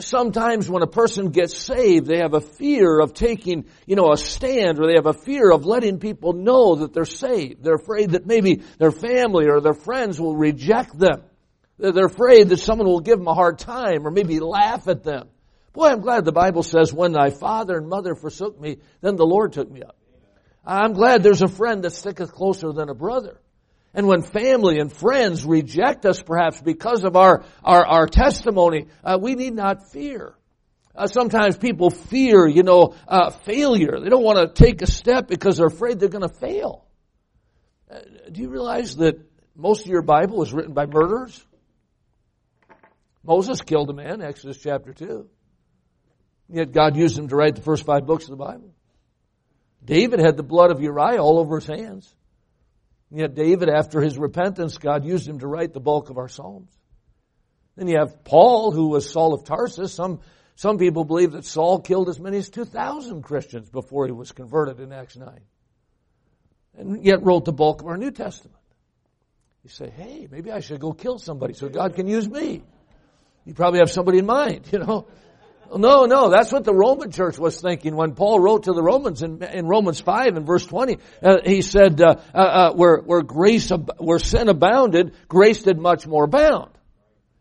Sometimes 0.00 0.68
when 0.68 0.82
a 0.82 0.88
person 0.88 1.30
gets 1.30 1.56
saved, 1.56 2.06
they 2.06 2.18
have 2.18 2.34
a 2.34 2.40
fear 2.40 2.98
of 3.00 3.14
taking, 3.14 3.66
you 3.86 3.96
know, 3.96 4.12
a 4.12 4.16
stand 4.16 4.78
or 4.78 4.86
they 4.86 4.96
have 4.96 5.06
a 5.06 5.12
fear 5.12 5.50
of 5.50 5.64
letting 5.64 5.98
people 5.98 6.32
know 6.32 6.76
that 6.76 6.92
they're 6.92 7.04
saved. 7.04 7.62
They're 7.62 7.74
afraid 7.74 8.10
that 8.10 8.26
maybe 8.26 8.62
their 8.78 8.90
family 8.90 9.46
or 9.48 9.60
their 9.60 9.74
friends 9.74 10.20
will 10.20 10.36
reject 10.36 10.98
them. 10.98 11.22
They're 11.78 12.06
afraid 12.06 12.48
that 12.48 12.58
someone 12.58 12.88
will 12.88 13.00
give 13.00 13.18
them 13.18 13.28
a 13.28 13.34
hard 13.34 13.58
time 13.58 14.06
or 14.06 14.10
maybe 14.10 14.40
laugh 14.40 14.88
at 14.88 15.04
them. 15.04 15.28
Boy, 15.72 15.86
I'm 15.86 16.00
glad 16.00 16.24
the 16.24 16.32
Bible 16.32 16.64
says, 16.64 16.92
when 16.92 17.12
thy 17.12 17.30
father 17.30 17.76
and 17.76 17.88
mother 17.88 18.14
forsook 18.14 18.60
me, 18.60 18.78
then 19.00 19.16
the 19.16 19.26
Lord 19.26 19.52
took 19.52 19.70
me 19.70 19.82
up. 19.82 19.97
I'm 20.68 20.92
glad 20.92 21.22
there's 21.22 21.40
a 21.40 21.48
friend 21.48 21.82
that 21.84 21.92
sticketh 21.92 22.32
closer 22.32 22.72
than 22.72 22.90
a 22.90 22.94
brother. 22.94 23.40
And 23.94 24.06
when 24.06 24.20
family 24.20 24.78
and 24.78 24.92
friends 24.92 25.46
reject 25.46 26.04
us 26.04 26.20
perhaps 26.20 26.60
because 26.60 27.04
of 27.04 27.16
our, 27.16 27.42
our, 27.64 27.86
our 27.86 28.06
testimony, 28.06 28.88
uh, 29.02 29.18
we 29.20 29.34
need 29.34 29.54
not 29.54 29.90
fear. 29.90 30.34
Uh, 30.94 31.06
sometimes 31.06 31.56
people 31.56 31.88
fear, 31.88 32.46
you 32.46 32.62
know, 32.62 32.94
uh, 33.06 33.30
failure. 33.30 33.98
They 33.98 34.10
don't 34.10 34.22
want 34.22 34.54
to 34.54 34.62
take 34.62 34.82
a 34.82 34.86
step 34.86 35.26
because 35.26 35.56
they're 35.56 35.68
afraid 35.68 36.00
they're 36.00 36.10
going 36.10 36.28
to 36.28 36.34
fail. 36.38 36.84
Uh, 37.90 38.00
do 38.30 38.42
you 38.42 38.50
realize 38.50 38.96
that 38.96 39.18
most 39.56 39.86
of 39.86 39.90
your 39.90 40.02
Bible 40.02 40.36
was 40.36 40.52
written 40.52 40.74
by 40.74 40.84
murderers? 40.84 41.42
Moses 43.24 43.62
killed 43.62 43.88
a 43.88 43.94
man, 43.94 44.20
Exodus 44.20 44.58
chapter 44.58 44.92
2. 44.92 45.28
Yet 46.50 46.72
God 46.72 46.94
used 46.94 47.18
him 47.18 47.28
to 47.28 47.36
write 47.36 47.56
the 47.56 47.62
first 47.62 47.86
five 47.86 48.06
books 48.06 48.24
of 48.24 48.30
the 48.30 48.36
Bible. 48.36 48.74
David 49.88 50.20
had 50.20 50.36
the 50.36 50.42
blood 50.42 50.70
of 50.70 50.82
Uriah 50.82 51.22
all 51.22 51.38
over 51.38 51.58
his 51.58 51.66
hands. 51.66 52.14
And 53.10 53.20
yet 53.20 53.34
David, 53.34 53.70
after 53.70 54.02
his 54.02 54.18
repentance, 54.18 54.76
God 54.76 55.02
used 55.02 55.26
him 55.26 55.38
to 55.38 55.46
write 55.46 55.72
the 55.72 55.80
bulk 55.80 56.10
of 56.10 56.18
our 56.18 56.28
Psalms. 56.28 56.70
Then 57.74 57.88
you 57.88 57.96
have 57.98 58.22
Paul, 58.22 58.70
who 58.70 58.88
was 58.88 59.10
Saul 59.10 59.32
of 59.32 59.44
Tarsus. 59.44 59.94
Some, 59.94 60.20
some 60.56 60.76
people 60.76 61.04
believe 61.04 61.32
that 61.32 61.46
Saul 61.46 61.80
killed 61.80 62.10
as 62.10 62.20
many 62.20 62.36
as 62.36 62.50
2,000 62.50 63.22
Christians 63.22 63.70
before 63.70 64.04
he 64.04 64.12
was 64.12 64.30
converted 64.30 64.78
in 64.78 64.92
Acts 64.92 65.16
9. 65.16 65.40
And 66.76 67.02
yet 67.02 67.24
wrote 67.24 67.46
the 67.46 67.52
bulk 67.52 67.80
of 67.80 67.86
our 67.86 67.96
New 67.96 68.10
Testament. 68.10 68.58
You 69.64 69.70
say, 69.70 69.88
hey, 69.88 70.28
maybe 70.30 70.52
I 70.52 70.60
should 70.60 70.80
go 70.80 70.92
kill 70.92 71.18
somebody 71.18 71.54
so 71.54 71.70
God 71.70 71.94
can 71.94 72.06
use 72.06 72.28
me. 72.28 72.62
You 73.46 73.54
probably 73.54 73.78
have 73.78 73.90
somebody 73.90 74.18
in 74.18 74.26
mind, 74.26 74.68
you 74.70 74.80
know. 74.80 75.06
No, 75.76 76.06
no, 76.06 76.30
that's 76.30 76.52
what 76.52 76.64
the 76.64 76.74
Roman 76.74 77.10
church 77.10 77.38
was 77.38 77.60
thinking 77.60 77.94
when 77.94 78.14
Paul 78.14 78.40
wrote 78.40 78.64
to 78.64 78.72
the 78.72 78.82
Romans 78.82 79.22
in, 79.22 79.42
in 79.42 79.66
Romans 79.66 80.00
5 80.00 80.36
and 80.36 80.46
verse 80.46 80.64
20. 80.64 80.98
Uh, 81.22 81.36
he 81.44 81.62
said, 81.62 82.00
uh, 82.00 82.16
uh, 82.34 82.38
uh 82.38 82.72
where, 82.74 82.98
where 82.98 83.22
grace, 83.22 83.70
where 83.98 84.18
sin 84.18 84.48
abounded, 84.48 85.14
grace 85.28 85.62
did 85.62 85.78
much 85.78 86.06
more 86.06 86.24
abound. 86.24 86.70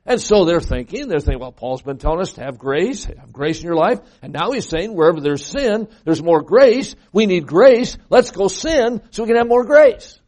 And 0.06 0.22
so 0.22 0.46
they're 0.46 0.62
thinking, 0.62 1.08
they're 1.10 1.20
thinking, 1.20 1.42
well, 1.42 1.52
Paul's 1.52 1.82
been 1.82 1.98
telling 1.98 2.22
us 2.22 2.34
to 2.34 2.44
have 2.44 2.58
grace, 2.58 3.06
have 3.06 3.34
grace 3.34 3.60
in 3.60 3.66
your 3.66 3.76
life, 3.76 4.00
and 4.22 4.32
now 4.32 4.52
he's 4.52 4.68
saying 4.68 4.94
wherever 4.94 5.20
there's 5.20 5.46
sin, 5.46 5.90
there's 6.06 6.24
more 6.24 6.42
grace. 6.42 6.96
We 7.12 7.26
need 7.26 7.46
grace. 7.46 7.98
Let's 8.10 8.32
go 8.32 8.48
sin 8.48 9.02
so 9.12 9.24
we 9.24 9.28
can 9.28 9.38
have 9.38 9.48
more 9.48 9.66
grace. 9.66 10.20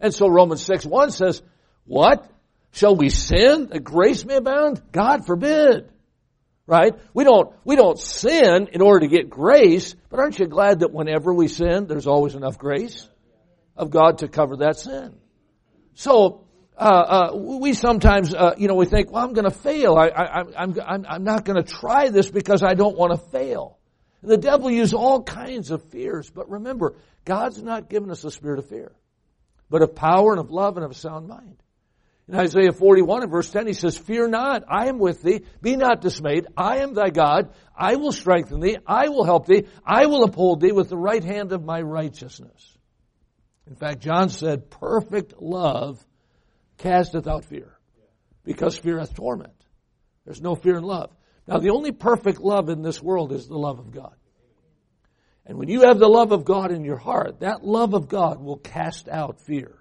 And 0.00 0.14
so 0.14 0.28
Romans 0.28 0.62
6 0.62 0.86
1 0.86 1.10
says, 1.10 1.42
what? 1.84 2.30
Shall 2.72 2.94
we 2.94 3.08
sin 3.08 3.68
that 3.68 3.82
grace 3.82 4.24
may 4.24 4.36
abound? 4.36 4.82
God 4.92 5.26
forbid. 5.26 5.90
Right? 6.66 6.94
We 7.14 7.22
don't, 7.22 7.54
we 7.64 7.76
don't 7.76 7.98
sin 7.98 8.68
in 8.72 8.80
order 8.80 9.00
to 9.00 9.08
get 9.08 9.30
grace, 9.30 9.94
but 10.10 10.18
aren't 10.18 10.38
you 10.38 10.46
glad 10.46 10.80
that 10.80 10.92
whenever 10.92 11.32
we 11.32 11.46
sin, 11.46 11.86
there's 11.86 12.08
always 12.08 12.34
enough 12.34 12.58
grace 12.58 13.08
of 13.76 13.90
God 13.90 14.18
to 14.18 14.28
cover 14.28 14.56
that 14.58 14.76
sin? 14.76 15.14
So, 15.94 16.44
uh, 16.76 17.30
uh, 17.32 17.36
we 17.36 17.72
sometimes, 17.72 18.34
uh, 18.34 18.54
you 18.58 18.68
know, 18.68 18.74
we 18.74 18.84
think, 18.84 19.10
well, 19.10 19.24
I'm 19.24 19.32
going 19.32 19.50
to 19.50 19.56
fail. 19.56 19.94
I, 19.96 20.08
I, 20.08 20.40
I'm, 20.56 20.74
I'm, 20.84 21.06
I'm 21.08 21.24
not 21.24 21.44
going 21.44 21.62
to 21.62 21.62
try 21.62 22.10
this 22.10 22.30
because 22.30 22.62
I 22.62 22.74
don't 22.74 22.98
want 22.98 23.12
to 23.12 23.30
fail. 23.30 23.78
The 24.22 24.36
devil 24.36 24.70
uses 24.70 24.92
all 24.92 25.22
kinds 25.22 25.70
of 25.70 25.84
fears, 25.90 26.28
but 26.28 26.50
remember, 26.50 26.96
God's 27.24 27.62
not 27.62 27.88
given 27.88 28.10
us 28.10 28.24
a 28.24 28.30
spirit 28.30 28.58
of 28.58 28.68
fear, 28.68 28.92
but 29.70 29.82
of 29.82 29.94
power 29.94 30.32
and 30.32 30.40
of 30.40 30.50
love 30.50 30.76
and 30.76 30.84
of 30.84 30.90
a 30.90 30.94
sound 30.94 31.28
mind. 31.28 31.62
In 32.28 32.34
Isaiah 32.34 32.72
41 32.72 33.22
and 33.22 33.30
verse 33.30 33.50
10, 33.50 33.68
he 33.68 33.72
says, 33.72 33.96
Fear 33.96 34.28
not, 34.28 34.64
I 34.68 34.88
am 34.88 34.98
with 34.98 35.22
thee. 35.22 35.42
Be 35.62 35.76
not 35.76 36.00
dismayed. 36.00 36.46
I 36.56 36.78
am 36.78 36.92
thy 36.92 37.10
God. 37.10 37.52
I 37.76 37.96
will 37.96 38.10
strengthen 38.10 38.58
thee. 38.58 38.78
I 38.84 39.08
will 39.08 39.24
help 39.24 39.46
thee. 39.46 39.66
I 39.84 40.06
will 40.06 40.24
uphold 40.24 40.60
thee 40.60 40.72
with 40.72 40.88
the 40.88 40.96
right 40.96 41.22
hand 41.22 41.52
of 41.52 41.64
my 41.64 41.80
righteousness. 41.80 42.76
In 43.68 43.76
fact, 43.76 44.00
John 44.00 44.28
said, 44.28 44.70
perfect 44.70 45.40
love 45.40 46.04
casteth 46.78 47.28
out 47.28 47.44
fear. 47.44 47.78
Because 48.42 48.76
fear 48.76 48.98
hath 48.98 49.14
torment. 49.14 49.52
There's 50.24 50.42
no 50.42 50.56
fear 50.56 50.76
in 50.76 50.84
love. 50.84 51.10
Now 51.46 51.58
the 51.58 51.70
only 51.70 51.92
perfect 51.92 52.40
love 52.40 52.68
in 52.68 52.82
this 52.82 53.00
world 53.00 53.32
is 53.32 53.46
the 53.46 53.58
love 53.58 53.78
of 53.78 53.92
God. 53.92 54.14
And 55.46 55.58
when 55.58 55.68
you 55.68 55.82
have 55.82 56.00
the 56.00 56.08
love 56.08 56.32
of 56.32 56.44
God 56.44 56.72
in 56.72 56.84
your 56.84 56.96
heart, 56.96 57.40
that 57.40 57.64
love 57.64 57.94
of 57.94 58.08
God 58.08 58.40
will 58.40 58.56
cast 58.56 59.08
out 59.08 59.40
fear. 59.40 59.76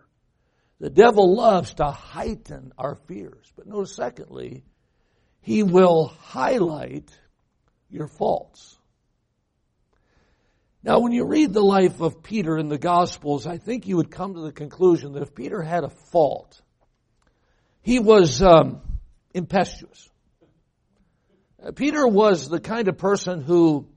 The 0.79 0.89
devil 0.89 1.36
loves 1.36 1.74
to 1.75 1.86
heighten 1.86 2.74
our 2.77 2.96
fears. 3.08 3.51
But 3.55 3.67
notice 3.67 3.96
secondly, 3.96 4.63
he 5.41 5.63
will 5.63 6.08
highlight 6.08 7.10
your 7.89 8.08
faults. 8.08 8.77
Now, 10.84 11.00
when 11.00 11.13
you 11.13 11.25
read 11.25 11.51
the 11.51 11.63
life 11.63 12.00
of 12.01 12.22
Peter 12.22 12.58
in 12.58 12.67
the 12.67 12.77
Gospels, 12.77 13.48
I 13.48 13.58
think 13.58 13.88
you 13.88 13.98
would 13.98 14.12
come 14.12 14.36
to 14.36 14.41
the 14.41 14.51
conclusion 14.51 15.13
that 15.13 15.24
if 15.24 15.34
Peter 15.34 15.62
had 15.62 15.84
a 15.84 15.89
fault, 15.89 16.62
he 17.82 17.98
was 17.98 18.41
um, 18.41 18.82
impetuous. 19.34 20.10
Uh, 21.63 21.72
Peter 21.72 22.05
was 22.08 22.50
the 22.50 22.60
kind 22.60 22.88
of 22.88 22.98
person 22.98 23.41
who 23.41 23.88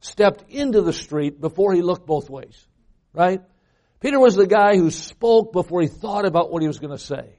stepped 0.00 0.50
into 0.50 0.82
the 0.82 0.92
street 0.92 1.40
before 1.40 1.72
he 1.72 1.80
looked 1.80 2.06
both 2.06 2.28
ways, 2.28 2.62
right? 3.14 3.40
Peter 4.04 4.20
was 4.20 4.34
the 4.34 4.46
guy 4.46 4.76
who 4.76 4.90
spoke 4.90 5.50
before 5.50 5.80
he 5.80 5.88
thought 5.88 6.26
about 6.26 6.52
what 6.52 6.60
he 6.60 6.68
was 6.68 6.78
going 6.78 6.94
to 6.94 7.02
say. 7.02 7.38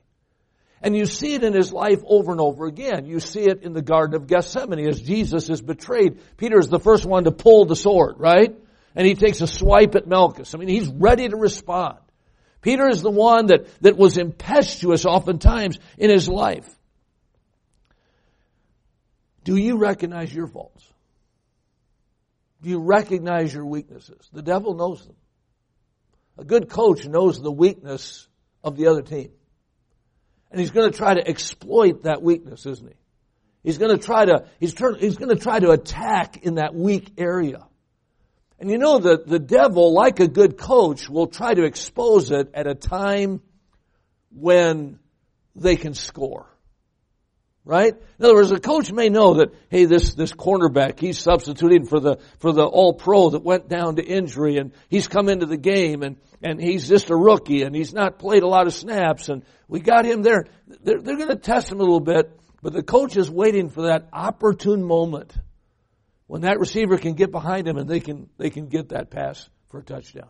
And 0.81 0.97
you 0.97 1.05
see 1.05 1.35
it 1.35 1.43
in 1.43 1.53
his 1.53 1.71
life 1.71 2.01
over 2.03 2.31
and 2.31 2.41
over 2.41 2.65
again. 2.65 3.05
You 3.05 3.19
see 3.19 3.43
it 3.43 3.61
in 3.61 3.73
the 3.73 3.83
Garden 3.83 4.15
of 4.15 4.25
Gethsemane 4.25 4.87
as 4.87 4.99
Jesus 4.99 5.47
is 5.51 5.61
betrayed. 5.61 6.21
Peter 6.37 6.57
is 6.57 6.67
the 6.67 6.79
first 6.79 7.05
one 7.05 7.25
to 7.25 7.31
pull 7.31 7.65
the 7.65 7.75
sword, 7.75 8.15
right? 8.17 8.55
And 8.95 9.05
he 9.05 9.13
takes 9.13 9.41
a 9.41 9.47
swipe 9.47 9.93
at 9.93 10.07
Malchus. 10.07 10.55
I 10.55 10.57
mean, 10.57 10.69
he's 10.69 10.87
ready 10.87 11.29
to 11.29 11.37
respond. 11.37 11.99
Peter 12.63 12.89
is 12.89 13.03
the 13.03 13.11
one 13.11 13.45
that, 13.47 13.67
that 13.81 13.95
was 13.95 14.17
impetuous 14.17 15.05
oftentimes 15.05 15.77
in 15.99 16.09
his 16.09 16.27
life. 16.27 16.67
Do 19.43 19.55
you 19.55 19.77
recognize 19.77 20.33
your 20.33 20.47
faults? 20.47 20.83
Do 22.63 22.71
you 22.71 22.79
recognize 22.79 23.53
your 23.53 23.67
weaknesses? 23.67 24.27
The 24.33 24.41
devil 24.41 24.73
knows 24.73 25.05
them. 25.05 25.15
A 26.37 26.43
good 26.43 26.69
coach 26.69 27.05
knows 27.05 27.41
the 27.41 27.51
weakness 27.51 28.27
of 28.63 28.75
the 28.75 28.87
other 28.87 29.01
team. 29.01 29.31
And 30.51 30.59
he's 30.59 30.71
going 30.71 30.91
to 30.91 30.97
try 30.97 31.13
to 31.13 31.27
exploit 31.27 32.03
that 32.03 32.21
weakness, 32.21 32.65
isn't 32.65 32.87
he? 32.87 32.95
He's 33.63 33.77
going 33.77 33.97
to 33.97 34.03
try 34.03 34.25
to, 34.25 34.45
he's, 34.59 34.73
turn, 34.73 34.95
he's 34.99 35.17
going 35.17 35.35
to 35.35 35.41
try 35.41 35.59
to 35.59 35.71
attack 35.71 36.37
in 36.37 36.55
that 36.55 36.75
weak 36.75 37.13
area. 37.17 37.65
And 38.59 38.69
you 38.69 38.77
know 38.77 38.99
that 38.99 39.27
the 39.27 39.39
devil, 39.39 39.93
like 39.93 40.19
a 40.19 40.27
good 40.27 40.57
coach, 40.57 41.09
will 41.09 41.27
try 41.27 41.53
to 41.53 41.63
expose 41.63 42.31
it 42.31 42.51
at 42.53 42.67
a 42.67 42.75
time 42.75 43.41
when 44.31 44.99
they 45.55 45.75
can 45.75 45.93
score. 45.93 46.47
Right? 47.67 47.95
In 48.19 48.25
other 48.25 48.35
words, 48.35 48.51
a 48.51 48.59
coach 48.59 48.91
may 48.91 49.09
know 49.09 49.35
that, 49.35 49.55
hey, 49.69 49.85
this, 49.85 50.13
this 50.13 50.31
cornerback, 50.31 50.99
he's 50.99 51.17
substituting 51.17 51.87
for 51.87 51.99
the, 51.99 52.17
for 52.37 52.53
the 52.53 52.63
all 52.63 52.93
pro 52.93 53.31
that 53.31 53.43
went 53.43 53.67
down 53.67 53.95
to 53.95 54.05
injury 54.05 54.57
and 54.57 54.71
he's 54.87 55.07
come 55.07 55.29
into 55.29 55.47
the 55.47 55.57
game 55.57 56.03
and, 56.03 56.17
and 56.43 56.61
he's 56.61 56.87
just 56.87 57.09
a 57.09 57.15
rookie 57.15 57.63
and 57.63 57.75
he's 57.75 57.91
not 57.91 58.19
played 58.19 58.43
a 58.43 58.47
lot 58.47 58.67
of 58.67 58.73
snaps 58.73 59.29
and 59.29 59.43
we 59.67 59.79
got 59.79 60.05
him 60.05 60.21
there. 60.21 60.45
They're, 60.83 61.01
they're 61.01 61.17
going 61.17 61.29
to 61.29 61.35
test 61.35 61.71
him 61.71 61.79
a 61.79 61.83
little 61.83 61.99
bit, 61.99 62.39
but 62.61 62.71
the 62.71 62.83
coach 62.83 63.17
is 63.17 63.31
waiting 63.31 63.69
for 63.69 63.87
that 63.87 64.09
opportune 64.13 64.83
moment 64.83 65.35
when 66.27 66.41
that 66.41 66.59
receiver 66.59 66.99
can 66.99 67.13
get 67.13 67.31
behind 67.31 67.67
him 67.67 67.77
and 67.77 67.89
they 67.89 67.99
can, 67.99 68.29
they 68.37 68.51
can 68.51 68.67
get 68.67 68.89
that 68.89 69.09
pass 69.09 69.49
for 69.69 69.79
a 69.79 69.83
touchdown. 69.83 70.29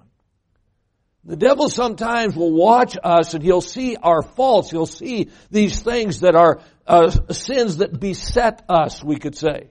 The 1.25 1.36
devil 1.36 1.70
sometimes 1.70 2.36
will 2.36 2.53
watch 2.53 2.98
us 3.03 3.34
and 3.34 3.44
he'll 3.44 3.62
see 3.62 3.96
our 3.96 4.22
faults. 4.22 4.70
He'll 4.70 4.86
see 4.86 5.32
these 5.50 5.82
things 5.82 6.20
that 6.20 6.36
are 6.36 6.62
uh, 6.86 7.10
sins 7.32 7.77
that 7.77 8.00
beset 8.00 8.63
us, 8.70 9.03
we 9.03 9.17
could 9.17 9.36
say. 9.36 9.70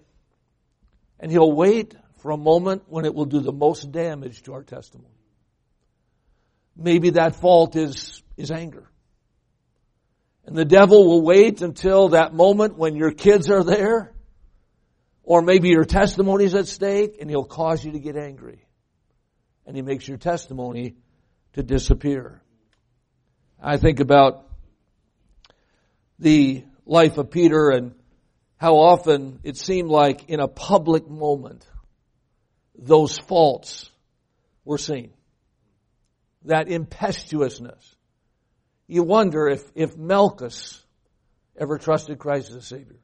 And 1.20 1.30
he'll 1.30 1.52
wait 1.52 1.94
for 2.18 2.32
a 2.32 2.36
moment 2.36 2.82
when 2.88 3.04
it 3.04 3.14
will 3.14 3.26
do 3.26 3.38
the 3.38 3.52
most 3.52 3.92
damage 3.92 4.42
to 4.42 4.54
our 4.54 4.64
testimony. 4.64 5.14
Maybe 6.76 7.10
that 7.10 7.36
fault 7.36 7.76
is, 7.76 8.20
is 8.36 8.50
anger. 8.50 8.90
And 10.46 10.56
the 10.56 10.64
devil 10.64 11.06
will 11.06 11.22
wait 11.22 11.62
until 11.62 12.08
that 12.10 12.34
moment 12.34 12.76
when 12.76 12.96
your 12.96 13.12
kids 13.12 13.48
are 13.48 13.62
there 13.62 14.12
or 15.22 15.40
maybe 15.40 15.68
your 15.68 15.84
testimony 15.84 16.44
is 16.44 16.54
at 16.56 16.66
stake 16.66 17.18
and 17.20 17.30
he'll 17.30 17.44
cause 17.44 17.84
you 17.84 17.92
to 17.92 18.00
get 18.00 18.16
angry. 18.16 18.66
And 19.66 19.76
he 19.76 19.82
makes 19.82 20.06
your 20.08 20.18
testimony 20.18 20.96
to 21.54 21.62
disappear. 21.62 22.42
I 23.60 23.76
think 23.76 24.00
about 24.00 24.46
the 26.18 26.64
life 26.84 27.16
of 27.18 27.30
Peter 27.30 27.70
and 27.70 27.94
how 28.56 28.76
often 28.76 29.40
it 29.42 29.56
seemed 29.56 29.88
like 29.88 30.28
in 30.28 30.40
a 30.40 30.48
public 30.48 31.08
moment 31.08 31.66
those 32.76 33.18
faults 33.18 33.90
were 34.64 34.78
seen. 34.78 35.12
That 36.44 36.68
impetuousness. 36.68 37.96
You 38.86 39.02
wonder 39.02 39.48
if, 39.48 39.64
if 39.74 39.96
Malchus 39.96 40.84
ever 41.56 41.78
trusted 41.78 42.18
Christ 42.18 42.50
as 42.50 42.56
a 42.56 42.62
Savior. 42.62 43.00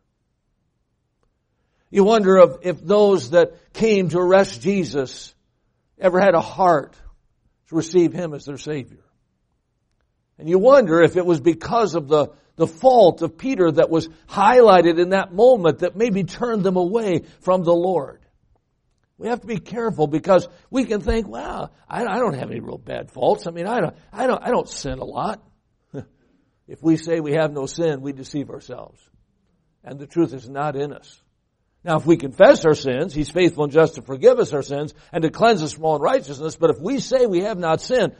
You 1.91 2.05
wonder 2.05 2.39
if, 2.39 2.51
if 2.63 2.85
those 2.85 3.31
that 3.31 3.73
came 3.73 4.11
to 4.11 4.19
arrest 4.19 4.61
Jesus 4.61 5.35
ever 5.99 6.21
had 6.21 6.35
a 6.35 6.41
heart 6.41 6.97
to 7.71 7.77
receive 7.77 8.13
Him 8.13 8.35
as 8.35 8.45
their 8.45 8.59
Savior. 8.59 9.05
And 10.39 10.49
you 10.49 10.59
wonder 10.59 11.01
if 11.01 11.17
it 11.17 11.25
was 11.25 11.41
because 11.41 11.95
of 11.95 12.09
the, 12.09 12.29
the 12.57 12.67
fault 12.67 13.23
of 13.23 13.39
Peter 13.39 13.71
that 13.71 13.91
was 13.91 14.09
highlighted 14.29 15.01
in 15.01 15.11
that 15.11 15.33
moment 15.33 15.81
that 15.81 15.97
maybe 15.97 16.25
turned 16.25 16.63
them 16.65 16.77
away 16.77 17.23
from 17.41 17.63
the 17.63 17.75
Lord. 17.75 18.21
We 19.19 19.29
have 19.29 19.43
to 19.43 19.47
be 19.47 19.59
careful 19.59 20.07
because 20.07 20.49
we 20.71 20.85
can 20.85 21.03
think, 21.03 21.29
well, 21.29 21.73
I, 21.89 22.05
I 22.05 22.19
don't 22.19 22.35
have 22.35 22.51
any 22.51 22.61
real 22.61 22.79
bad 22.79 23.11
faults. 23.11 23.47
I 23.47 23.51
mean, 23.51 23.67
I 23.67 23.81
don't, 23.81 23.97
I 24.13 24.27
don't, 24.27 24.43
I 24.43 24.49
don't 24.49 24.69
sin 24.69 24.99
a 24.99 25.05
lot. 25.05 25.43
if 26.67 26.83
we 26.83 26.97
say 26.97 27.21
we 27.21 27.35
have 27.35 27.53
no 27.53 27.67
sin, 27.67 28.01
we 28.01 28.13
deceive 28.13 28.49
ourselves. 28.49 28.99
And 29.85 29.99
the 29.99 30.07
truth 30.07 30.33
is 30.33 30.49
not 30.49 30.75
in 30.75 30.93
us. 30.93 31.21
Now, 31.83 31.97
if 31.97 32.05
we 32.05 32.17
confess 32.17 32.65
our 32.65 32.75
sins, 32.75 33.15
He's 33.15 33.31
faithful 33.31 33.65
and 33.65 33.73
just 33.73 33.95
to 33.95 34.03
forgive 34.03 34.39
us 34.39 34.53
our 34.53 34.63
sins 34.63 34.93
and 35.13 35.23
to 35.23 35.31
cleanse 35.31 35.63
us 35.63 35.73
from 35.73 35.85
all 35.85 35.97
unrighteousness. 35.97 36.57
But 36.57 36.71
if 36.71 36.81
we 36.81 36.99
say 37.01 37.27
we 37.27 37.41
have 37.41 37.59
not 37.59 37.81
sinned, 37.81 38.15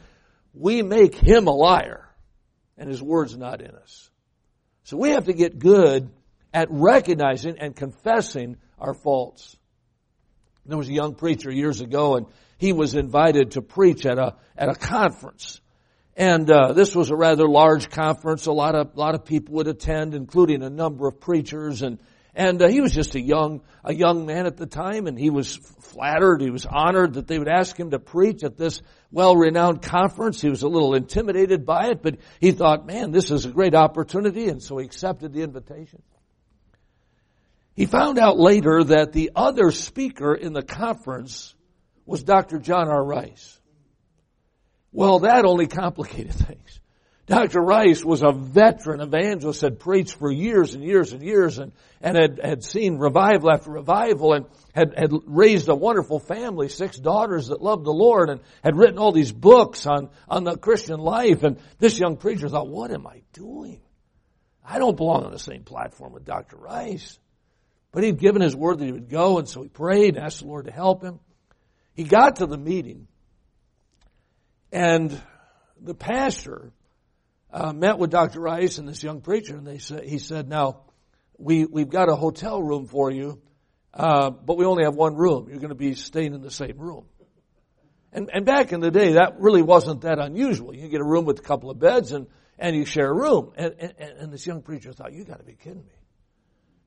we 0.53 0.81
make 0.81 1.15
him 1.15 1.47
a 1.47 1.51
liar 1.51 2.09
and 2.77 2.89
his 2.89 3.01
word's 3.01 3.37
not 3.37 3.61
in 3.61 3.71
us. 3.71 4.09
So 4.83 4.97
we 4.97 5.11
have 5.11 5.25
to 5.25 5.33
get 5.33 5.59
good 5.59 6.11
at 6.53 6.67
recognizing 6.71 7.59
and 7.59 7.75
confessing 7.75 8.57
our 8.79 8.93
faults. 8.93 9.55
There 10.65 10.77
was 10.77 10.89
a 10.89 10.93
young 10.93 11.15
preacher 11.15 11.51
years 11.51 11.81
ago 11.81 12.15
and 12.17 12.25
he 12.57 12.73
was 12.73 12.95
invited 12.95 13.51
to 13.51 13.61
preach 13.61 14.05
at 14.05 14.17
a, 14.17 14.35
at 14.57 14.69
a 14.69 14.75
conference. 14.75 15.61
And 16.15 16.49
uh, 16.51 16.73
this 16.73 16.93
was 16.95 17.09
a 17.09 17.15
rather 17.15 17.47
large 17.47 17.89
conference. 17.89 18.45
A 18.45 18.51
lot 18.51 18.75
of, 18.75 18.95
lot 18.95 19.15
of 19.15 19.25
people 19.25 19.55
would 19.55 19.67
attend, 19.67 20.13
including 20.13 20.61
a 20.61 20.69
number 20.69 21.07
of 21.07 21.19
preachers. 21.19 21.81
And 21.81 21.99
and 22.33 22.61
uh, 22.61 22.67
he 22.67 22.79
was 22.81 22.93
just 22.93 23.15
a 23.15 23.21
young, 23.21 23.61
a 23.83 23.93
young 23.93 24.25
man 24.25 24.45
at 24.45 24.57
the 24.57 24.65
time, 24.65 25.07
and 25.07 25.19
he 25.19 25.29
was 25.29 25.55
flattered. 25.55 26.41
He 26.41 26.49
was 26.49 26.65
honored 26.65 27.15
that 27.15 27.27
they 27.27 27.37
would 27.37 27.49
ask 27.49 27.77
him 27.77 27.91
to 27.91 27.99
preach 27.99 28.43
at 28.43 28.57
this 28.57 28.81
well-renowned 29.11 29.81
conference. 29.81 30.39
He 30.41 30.49
was 30.49 30.63
a 30.63 30.67
little 30.67 30.95
intimidated 30.95 31.65
by 31.65 31.87
it, 31.87 32.01
but 32.01 32.17
he 32.39 32.51
thought, 32.51 32.85
man, 32.85 33.11
this 33.11 33.31
is 33.31 33.45
a 33.45 33.49
great 33.49 33.75
opportunity, 33.75 34.47
and 34.47 34.61
so 34.61 34.77
he 34.77 34.85
accepted 34.85 35.33
the 35.33 35.41
invitation. 35.41 36.01
He 37.73 37.85
found 37.85 38.19
out 38.19 38.37
later 38.37 38.83
that 38.83 39.13
the 39.13 39.31
other 39.35 39.71
speaker 39.71 40.35
in 40.35 40.53
the 40.53 40.61
conference 40.61 41.55
was 42.05 42.23
Dr. 42.23 42.59
John 42.59 42.89
R. 42.89 43.03
Rice. 43.03 43.59
Well, 44.91 45.19
that 45.19 45.45
only 45.45 45.67
complicated 45.67 46.33
things. 46.47 46.80
Dr. 47.27 47.61
Rice 47.61 48.03
was 48.03 48.23
a 48.23 48.31
veteran 48.31 48.99
evangelist, 48.99 49.61
had 49.61 49.79
preached 49.79 50.15
for 50.15 50.31
years 50.31 50.73
and 50.73 50.83
years 50.83 51.13
and 51.13 51.21
years 51.21 51.59
and, 51.59 51.71
and 52.01 52.17
had, 52.17 52.39
had 52.43 52.63
seen 52.63 52.97
revival 52.97 53.51
after 53.51 53.71
revival 53.71 54.33
and 54.33 54.45
had, 54.73 54.93
had 54.97 55.11
raised 55.27 55.69
a 55.69 55.75
wonderful 55.75 56.19
family, 56.19 56.67
six 56.67 56.97
daughters 56.97 57.47
that 57.47 57.61
loved 57.61 57.85
the 57.85 57.93
Lord 57.93 58.29
and 58.29 58.41
had 58.63 58.75
written 58.75 58.97
all 58.97 59.11
these 59.11 59.31
books 59.31 59.85
on, 59.85 60.09
on 60.27 60.43
the 60.43 60.57
Christian 60.57 60.99
life. 60.99 61.43
And 61.43 61.59
this 61.79 61.99
young 61.99 62.17
preacher 62.17 62.49
thought, 62.49 62.67
what 62.67 62.91
am 62.91 63.05
I 63.05 63.21
doing? 63.33 63.81
I 64.65 64.79
don't 64.79 64.97
belong 64.97 65.23
on 65.23 65.31
the 65.31 65.39
same 65.39 65.63
platform 65.63 66.13
with 66.13 66.25
Dr. 66.25 66.57
Rice. 66.57 67.19
But 67.91 68.03
he'd 68.03 68.19
given 68.19 68.41
his 68.41 68.55
word 68.55 68.79
that 68.79 68.85
he 68.85 68.91
would 68.91 69.09
go 69.09 69.37
and 69.37 69.47
so 69.47 69.61
he 69.61 69.69
prayed 69.69 70.15
and 70.15 70.25
asked 70.25 70.39
the 70.39 70.47
Lord 70.47 70.65
to 70.65 70.71
help 70.71 71.03
him. 71.03 71.19
He 71.93 72.03
got 72.03 72.37
to 72.37 72.45
the 72.45 72.57
meeting 72.57 73.07
and 74.71 75.21
the 75.81 75.93
pastor 75.93 76.71
uh, 77.51 77.73
met 77.73 77.97
with 77.97 78.11
Dr. 78.11 78.39
Rice 78.39 78.77
and 78.77 78.87
this 78.87 79.03
young 79.03 79.21
preacher, 79.21 79.55
and 79.55 79.65
they 79.65 79.77
said, 79.77 80.03
he 80.03 80.19
said, 80.19 80.47
now, 80.47 80.83
we, 81.37 81.65
we've 81.65 81.89
got 81.89 82.09
a 82.09 82.15
hotel 82.15 82.61
room 82.61 82.87
for 82.87 83.11
you, 83.11 83.41
uh, 83.93 84.29
but 84.29 84.57
we 84.57 84.65
only 84.65 84.83
have 84.83 84.95
one 84.95 85.15
room. 85.15 85.47
You're 85.49 85.59
going 85.59 85.69
to 85.69 85.75
be 85.75 85.95
staying 85.95 86.33
in 86.33 86.41
the 86.41 86.51
same 86.51 86.77
room. 86.77 87.05
And, 88.13 88.29
and 88.33 88.45
back 88.45 88.73
in 88.73 88.79
the 88.79 88.91
day, 88.91 89.13
that 89.13 89.39
really 89.39 89.61
wasn't 89.61 90.01
that 90.01 90.19
unusual. 90.19 90.75
You 90.75 90.87
get 90.87 91.01
a 91.01 91.05
room 91.05 91.25
with 91.25 91.39
a 91.39 91.41
couple 91.41 91.69
of 91.69 91.79
beds 91.79 92.11
and, 92.11 92.27
and 92.59 92.75
you 92.75 92.85
share 92.85 93.09
a 93.09 93.13
room. 93.13 93.53
And, 93.55 93.73
and, 93.79 93.93
and 93.99 94.33
this 94.33 94.45
young 94.45 94.61
preacher 94.61 94.91
thought, 94.91 95.13
you 95.13 95.23
gotta 95.23 95.43
be 95.43 95.53
kidding 95.53 95.85
me. 95.85 95.93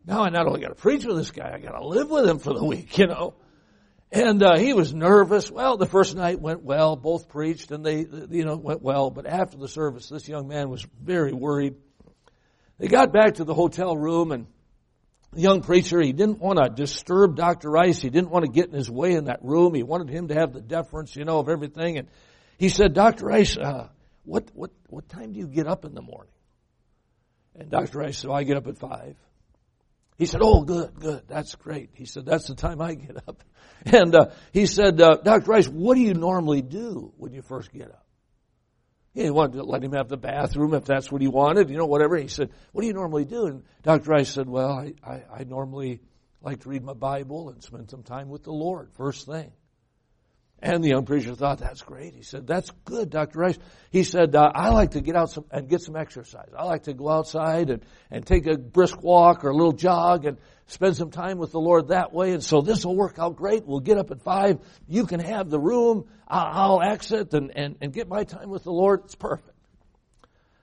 Now 0.07 0.23
I 0.23 0.29
not 0.29 0.47
only 0.47 0.61
gotta 0.61 0.75
preach 0.75 1.05
with 1.05 1.17
this 1.17 1.31
guy, 1.31 1.51
I 1.55 1.59
gotta 1.59 1.85
live 1.85 2.11
with 2.11 2.27
him 2.27 2.39
for 2.39 2.53
the 2.53 2.65
week, 2.65 2.99
you 2.99 3.07
know. 3.07 3.35
And 4.13 4.43
uh, 4.43 4.59
he 4.59 4.73
was 4.75 4.95
nervous. 4.95 5.51
Well, 5.51 5.77
the 5.77 5.87
first 5.87 6.15
night 6.15 6.41
went 6.41 6.63
well. 6.63 6.95
Both 6.95 7.29
preached, 7.29 7.71
and 7.73 7.85
they, 7.85 8.07
you 8.31 8.45
know, 8.45 8.57
went 8.57 8.81
well. 8.81 9.11
But 9.11 9.27
after 9.27 9.57
the 9.57 9.69
service, 9.69 10.09
this 10.09 10.29
young 10.29 10.47
man 10.47 10.71
was 10.71 10.87
very 11.03 11.33
worried. 11.33 11.75
They 12.79 12.89
got 12.89 13.13
back 13.13 13.35
to 13.35 13.45
the 13.45 13.55
hotel 13.55 13.97
room, 13.97 14.31
and 14.31 14.47
the 15.33 15.41
young 15.41 15.63
preacher 15.63 16.01
he 16.01 16.13
didn't 16.13 16.39
want 16.39 16.59
to 16.63 16.71
disturb 16.71 17.37
Dr. 17.37 17.71
Rice. 17.71 18.01
He 18.01 18.11
didn't 18.11 18.31
want 18.31 18.45
to 18.45 18.51
get 18.51 18.69
in 18.69 18.75
his 18.75 18.91
way 18.91 19.15
in 19.15 19.25
that 19.25 19.45
room. 19.45 19.75
He 19.75 19.83
wanted 19.83 20.09
him 20.09 20.29
to 20.29 20.35
have 20.35 20.53
the 20.53 20.61
deference, 20.61 21.17
you 21.17 21.25
know, 21.25 21.41
of 21.41 21.49
everything. 21.49 21.99
And 21.99 22.09
he 22.57 22.69
said, 22.69 22.95
"Dr. 22.95 23.27
Rice, 23.27 23.57
uh, 23.57 23.89
what 24.25 24.49
what 24.55 24.71
what 24.89 25.09
time 25.09 25.33
do 25.33 25.41
you 25.41 25.49
get 25.49 25.67
up 25.67 25.85
in 25.85 25.95
the 25.95 26.03
morning?" 26.03 26.33
And 27.57 27.71
Dr. 27.71 27.99
Rice 27.99 28.19
said, 28.19 28.31
oh, 28.31 28.35
"I 28.35 28.45
get 28.45 28.57
up 28.57 28.67
at 28.67 28.79
five. 28.79 29.17
He 30.17 30.27
said, 30.27 30.41
"Oh, 30.43 30.63
good, 30.63 30.95
good, 30.99 31.23
that's 31.27 31.55
great." 31.57 31.91
He 31.95 32.05
said, 32.05 32.25
"That's 32.25 32.47
the 32.47 32.55
time 32.55 32.81
I 32.81 32.95
get 32.95 33.17
up." 33.29 33.43
And 33.87 34.15
uh, 34.15 34.31
he 34.53 34.65
said, 34.65 34.99
uh, 35.01 35.17
"Dr. 35.23 35.51
Rice, 35.51 35.69
what 35.69 35.97
do 35.97 36.01
you 36.01 36.15
normally 36.15 36.63
do 36.63 37.13
when 37.19 37.33
you 37.33 37.43
first 37.43 37.71
get 37.71 37.91
up?" 37.91 38.07
He 39.13 39.29
wanted 39.29 39.59
to 39.59 39.65
let 39.65 39.85
him 39.85 39.93
have 39.93 40.09
the 40.09 40.17
bathroom 40.17 40.75
if 40.75 40.87
that's 40.87 41.13
what 41.13 41.21
he 41.21 41.29
wanted, 41.29 41.69
you 41.69 41.77
know, 41.77 41.87
whatever. 41.87 42.17
He 42.17 42.29
said, 42.29 42.51
"What 42.73 42.83
do 42.83 42.87
you 42.87 42.95
normally 42.95 43.25
do?" 43.25 43.47
And 43.47 43.63
Dr. 43.83 44.11
Rice 44.11 44.31
said, 44.31 44.49
"Well, 44.49 44.71
I, 44.71 44.95
I, 45.05 45.23
I 45.41 45.45
normally 45.45 46.01
like 46.41 46.61
to 46.61 46.69
read 46.69 46.83
my 46.83 46.95
Bible 46.95 47.51
and 47.51 47.63
spend 47.63 47.91
some 47.91 48.03
time 48.03 48.29
with 48.29 48.45
the 48.45 48.53
Lord 48.53 48.91
first 48.95 49.27
thing." 49.27 49.53
And 50.61 50.83
the 50.83 50.89
young 50.89 51.05
preacher 51.05 51.35
thought, 51.35 51.59
that's 51.59 51.83
great. 51.83 52.15
He 52.15 52.23
said, 52.23 52.47
that's 52.47 52.71
good, 52.87 53.11
Dr. 53.11 53.39
Rice. 53.39 53.59
He 53.91 54.03
said, 54.03 54.35
uh, 54.35 54.51
I 54.55 54.71
like 54.71 54.93
to 54.93 55.03
get 55.03 55.15
out 55.15 55.31
some, 55.31 55.45
and 55.51 55.69
get 55.69 55.83
some 55.83 55.95
exercise. 55.95 56.49
I 56.57 56.65
like 56.65 56.85
to 56.85 56.95
go 56.95 57.11
outside 57.11 57.69
and, 57.69 57.85
and 58.11 58.27
take 58.27 58.47
a 58.47 58.57
brisk 58.57 59.03
walk 59.03 59.45
or 59.45 59.51
a 59.51 59.55
little 59.55 59.73
jog 59.73 60.25
and 60.25 60.39
spend 60.67 60.97
some 60.97 61.11
time 61.11 61.37
with 61.37 61.53
the 61.53 61.61
Lord 61.61 61.89
that 61.89 62.15
way. 62.15 62.33
And 62.33 62.43
so 62.43 62.63
this 62.63 62.85
will 62.85 62.97
work 62.97 63.19
out 63.19 63.37
great. 63.37 63.67
We'll 63.67 63.81
get 63.81 63.99
up 63.99 64.11
at 64.11 64.23
five. 64.23 64.59
You 64.89 65.05
can 65.05 65.21
have 65.21 65.51
the 65.51 65.61
room. 65.61 66.07
I'll, 66.27 66.81
I'll 66.81 66.93
exit 66.93 67.35
and, 67.35 67.53
and, 67.55 67.77
and 67.83 67.93
get 67.93 68.09
my 68.09 68.25
time 68.25 68.49
with 68.49 68.65
the 68.65 68.73
Lord. 68.73 69.03
It's 69.05 69.15
perfect. 69.15 69.51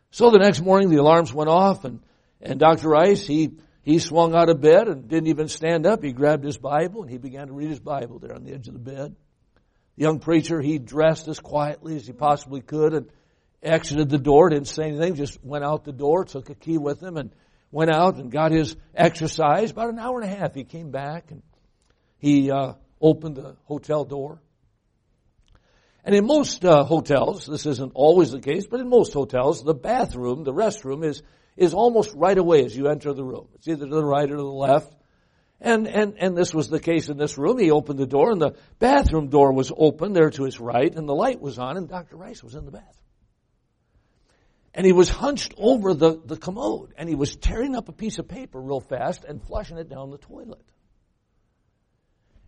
So 0.10 0.32
the 0.32 0.40
next 0.40 0.62
morning 0.62 0.90
the 0.90 0.98
alarms 0.98 1.32
went 1.32 1.50
off 1.50 1.86
and, 1.86 2.00
and 2.42 2.60
Dr. 2.60 2.90
Rice, 2.90 3.26
he, 3.28 3.52
he 3.84 4.00
swung 4.00 4.34
out 4.34 4.50
of 4.50 4.62
bed 4.62 4.88
and 4.88 5.08
didn't 5.08 5.28
even 5.28 5.48
stand 5.48 5.86
up. 5.86 6.04
He 6.04 6.12
grabbed 6.12 6.44
his 6.44 6.58
Bible 6.58 7.04
and 7.04 7.12
he 7.12 7.20
began 7.20 7.48
to 7.48 7.54
read 7.54 7.70
his 7.70 7.80
Bible 7.80 8.18
there 8.18 8.34
on 8.34 8.44
the 8.44 8.52
edge 8.52 8.68
of 8.68 8.74
the 8.74 8.80
bed 8.80 9.16
young 10.02 10.18
preacher, 10.18 10.60
he 10.60 10.80
dressed 10.80 11.28
as 11.28 11.40
quietly 11.40 11.96
as 11.96 12.08
he 12.08 12.14
possibly 12.14 12.60
could 12.60 12.94
and 12.94 13.10
exited 13.62 14.10
the 14.10 14.18
door, 14.18 14.50
didn't 14.50 14.68
say 14.68 14.86
anything, 14.86 15.14
just 15.14 15.44
went 15.44 15.64
out 15.64 15.84
the 15.84 15.92
door, 15.92 16.26
took 16.26 16.50
a 16.50 16.56
key 16.56 16.80
with 16.80 17.02
him 17.02 17.18
and 17.18 17.32
went 17.72 17.94
out 17.94 18.16
and 18.16 18.32
got 18.32 18.52
his 18.52 18.76
exercise. 18.96 19.70
About 19.70 19.90
an 19.90 20.00
hour 20.00 20.20
and 20.20 20.32
a 20.32 20.36
half, 20.36 20.56
he 20.56 20.64
came 20.64 20.90
back 20.90 21.30
and 21.30 21.44
he 22.18 22.50
uh, 22.50 22.74
opened 23.00 23.36
the 23.36 23.56
hotel 23.66 24.04
door. 24.04 24.42
And 26.04 26.16
in 26.16 26.26
most 26.26 26.66
uh, 26.66 26.84
hotels, 26.84 27.46
this 27.46 27.68
isn't 27.68 27.92
always 27.94 28.32
the 28.32 28.42
case, 28.42 28.66
but 28.66 28.80
in 28.80 28.90
most 28.90 29.14
hotels, 29.14 29.64
the 29.64 29.76
bathroom, 29.76 30.44
the 30.44 30.54
restroom 30.54 31.06
is 31.06 31.22
is 31.58 31.74
almost 31.76 32.14
right 32.16 32.38
away 32.38 32.66
as 32.66 32.76
you 32.76 32.88
enter 32.88 33.14
the 33.14 33.24
room. 33.24 33.48
It's 33.56 33.68
either 33.68 33.86
to 33.86 33.96
the 33.96 34.04
right 34.04 34.32
or 34.32 34.38
to 34.38 34.42
the 34.42 34.50
left. 34.50 34.96
And, 35.64 35.88
and, 35.88 36.16
and 36.18 36.36
this 36.36 36.56
was 36.56 36.70
the 36.70 36.80
case 36.80 37.08
in 37.08 37.18
this 37.18 37.38
room. 37.38 37.60
He 37.60 37.70
opened 37.70 38.00
the 38.00 38.08
door 38.08 38.32
and 38.32 38.42
the 38.42 38.56
bathroom 38.80 39.30
door 39.30 39.54
was 39.54 39.72
open 39.76 40.12
there 40.12 40.32
to 40.32 40.44
his 40.44 40.60
right 40.60 40.94
and 40.94 41.08
the 41.08 41.14
light 41.14 41.40
was 41.40 41.60
on 41.60 41.78
and 41.78 41.88
Dr. 41.88 42.18
Rice 42.18 42.44
was 42.44 42.56
in 42.56 42.66
the 42.66 42.72
bathroom. 42.72 42.96
And 44.74 44.88
he 44.88 44.92
was 44.92 45.10
hunched 45.10 45.54
over 45.58 45.94
the, 45.94 46.20
the 46.26 46.36
commode 46.36 46.96
and 46.98 47.08
he 47.08 47.14
was 47.14 47.36
tearing 47.36 47.76
up 47.76 47.90
a 47.90 47.92
piece 47.92 48.18
of 48.18 48.28
paper 48.28 48.60
real 48.60 48.80
fast 48.80 49.24
and 49.24 49.40
flushing 49.44 49.78
it 49.78 49.88
down 49.88 50.10
the 50.10 50.18
toilet. 50.18 50.66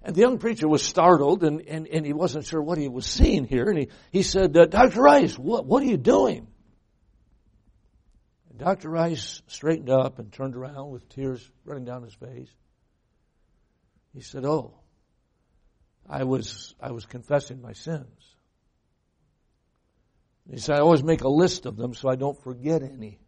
And 0.01 0.15
the 0.15 0.21
young 0.21 0.39
preacher 0.39 0.67
was 0.67 0.81
startled 0.81 1.43
and, 1.43 1.61
and, 1.61 1.87
and 1.87 2.05
he 2.05 2.13
wasn't 2.13 2.45
sure 2.45 2.63
what 2.63 2.79
he 2.79 2.87
was 2.87 3.05
seeing 3.05 3.45
here. 3.45 3.65
And 3.69 3.77
he, 3.77 3.89
he 4.11 4.23
said, 4.23 4.57
uh, 4.57 4.65
Dr. 4.65 5.01
Rice, 5.01 5.37
what, 5.37 5.67
what 5.67 5.83
are 5.83 5.87
you 5.87 5.97
doing? 5.97 6.47
And 8.49 8.57
Dr. 8.57 8.89
Rice 8.89 9.43
straightened 9.47 9.91
up 9.91 10.17
and 10.17 10.31
turned 10.31 10.55
around 10.55 10.89
with 10.89 11.07
tears 11.09 11.47
running 11.63 11.85
down 11.85 12.01
his 12.01 12.15
face. 12.15 12.49
He 14.13 14.21
said, 14.21 14.45
Oh, 14.45 14.75
I 16.07 16.23
was, 16.23 16.75
I 16.79 16.91
was 16.91 17.05
confessing 17.05 17.61
my 17.61 17.73
sins. 17.73 18.35
He 20.49 20.59
said, 20.59 20.75
I 20.77 20.81
always 20.81 21.03
make 21.03 21.21
a 21.21 21.29
list 21.29 21.65
of 21.65 21.77
them 21.77 21.93
so 21.93 22.09
I 22.09 22.15
don't 22.15 22.41
forget 22.43 22.83
any. 22.83 23.19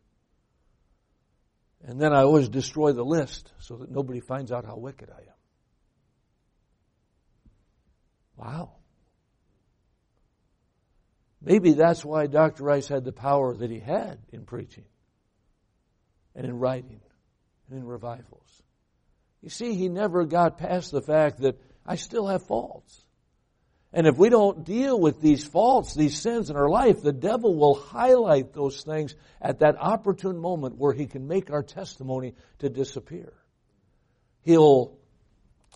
And 1.83 1.99
then 1.99 2.13
I 2.13 2.23
always 2.23 2.49
destroy 2.49 2.91
the 2.91 3.05
list 3.05 3.51
so 3.59 3.77
that 3.77 3.91
nobody 3.91 4.19
finds 4.19 4.51
out 4.51 4.65
how 4.65 4.75
wicked 4.75 5.09
I 5.09 5.21
am. 5.21 5.35
Wow. 8.37 8.71
Maybe 11.41 11.73
that's 11.73 12.03
why 12.03 12.27
Dr. 12.27 12.63
Rice 12.63 12.87
had 12.87 13.05
the 13.05 13.13
power 13.13 13.55
that 13.55 13.69
he 13.69 13.79
had 13.79 14.17
in 14.33 14.45
preaching 14.45 14.85
and 16.35 16.45
in 16.45 16.57
writing 16.59 16.99
and 17.69 17.79
in 17.79 17.85
revivals. 17.85 18.63
You 19.45 19.51
see, 19.51 19.75
he 19.75 19.89
never 19.89 20.25
got 20.25 20.57
past 20.57 20.91
the 20.91 21.03
fact 21.03 21.41
that 21.41 21.61
I 21.85 21.97
still 21.97 22.25
have 22.25 22.47
faults. 22.47 23.05
And 23.93 24.07
if 24.07 24.17
we 24.17 24.29
don't 24.29 24.65
deal 24.65 24.99
with 24.99 25.21
these 25.21 25.45
faults, 25.45 25.93
these 25.93 26.19
sins 26.19 26.49
in 26.49 26.55
our 26.55 26.67
life, 26.67 27.03
the 27.03 27.13
devil 27.13 27.55
will 27.55 27.75
highlight 27.75 28.53
those 28.53 28.81
things 28.81 29.13
at 29.39 29.59
that 29.59 29.75
opportune 29.79 30.39
moment 30.39 30.79
where 30.79 30.93
he 30.93 31.05
can 31.05 31.27
make 31.27 31.51
our 31.51 31.61
testimony 31.61 32.33
to 32.57 32.69
disappear. 32.69 33.33
He'll, 34.41 34.97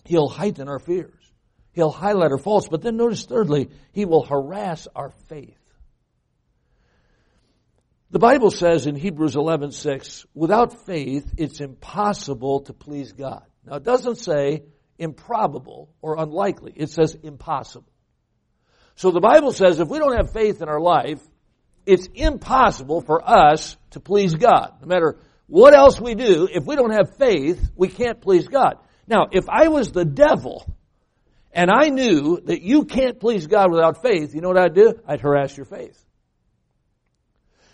he'll 0.04 0.28
heighten 0.28 0.68
our 0.68 0.80
fears. 0.80 1.22
He'll 1.70 1.92
highlight 1.92 2.32
our 2.32 2.38
faults. 2.38 2.66
But 2.68 2.82
then 2.82 2.96
notice 2.96 3.24
thirdly, 3.24 3.70
he 3.92 4.04
will 4.04 4.24
harass 4.24 4.88
our 4.96 5.12
faith. 5.28 5.56
The 8.10 8.18
Bible 8.18 8.50
says 8.50 8.88
in 8.88 8.96
Hebrews 8.96 9.36
11:6, 9.36 10.26
without 10.34 10.84
faith 10.86 11.32
it's 11.36 11.60
impossible 11.60 12.62
to 12.62 12.72
please 12.72 13.12
God. 13.12 13.44
Now 13.70 13.76
it 13.76 13.84
doesn't 13.84 14.16
say 14.16 14.64
improbable 14.98 15.94
or 16.02 16.20
unlikely. 16.20 16.72
It 16.74 16.90
says 16.90 17.16
impossible. 17.22 17.90
So 18.96 19.12
the 19.12 19.20
Bible 19.20 19.52
says 19.52 19.78
if 19.78 19.88
we 19.88 19.98
don't 19.98 20.16
have 20.16 20.32
faith 20.32 20.60
in 20.60 20.68
our 20.68 20.80
life, 20.80 21.20
it's 21.86 22.08
impossible 22.14 23.00
for 23.00 23.26
us 23.26 23.76
to 23.90 24.00
please 24.00 24.34
God. 24.34 24.74
No 24.80 24.88
matter 24.88 25.18
what 25.46 25.72
else 25.72 26.00
we 26.00 26.14
do, 26.14 26.48
if 26.52 26.66
we 26.66 26.74
don't 26.74 26.92
have 26.92 27.16
faith, 27.16 27.70
we 27.76 27.88
can't 27.88 28.20
please 28.20 28.48
God. 28.48 28.74
Now, 29.06 29.28
if 29.30 29.48
I 29.48 29.68
was 29.68 29.90
the 29.92 30.04
devil, 30.04 30.66
and 31.52 31.70
I 31.70 31.88
knew 31.88 32.40
that 32.44 32.62
you 32.62 32.84
can't 32.84 33.18
please 33.18 33.46
God 33.46 33.70
without 33.72 34.02
faith, 34.02 34.34
you 34.34 34.40
know 34.40 34.48
what 34.48 34.58
I'd 34.58 34.74
do? 34.74 34.94
I'd 35.06 35.20
harass 35.20 35.56
your 35.56 35.66
faith. 35.66 36.04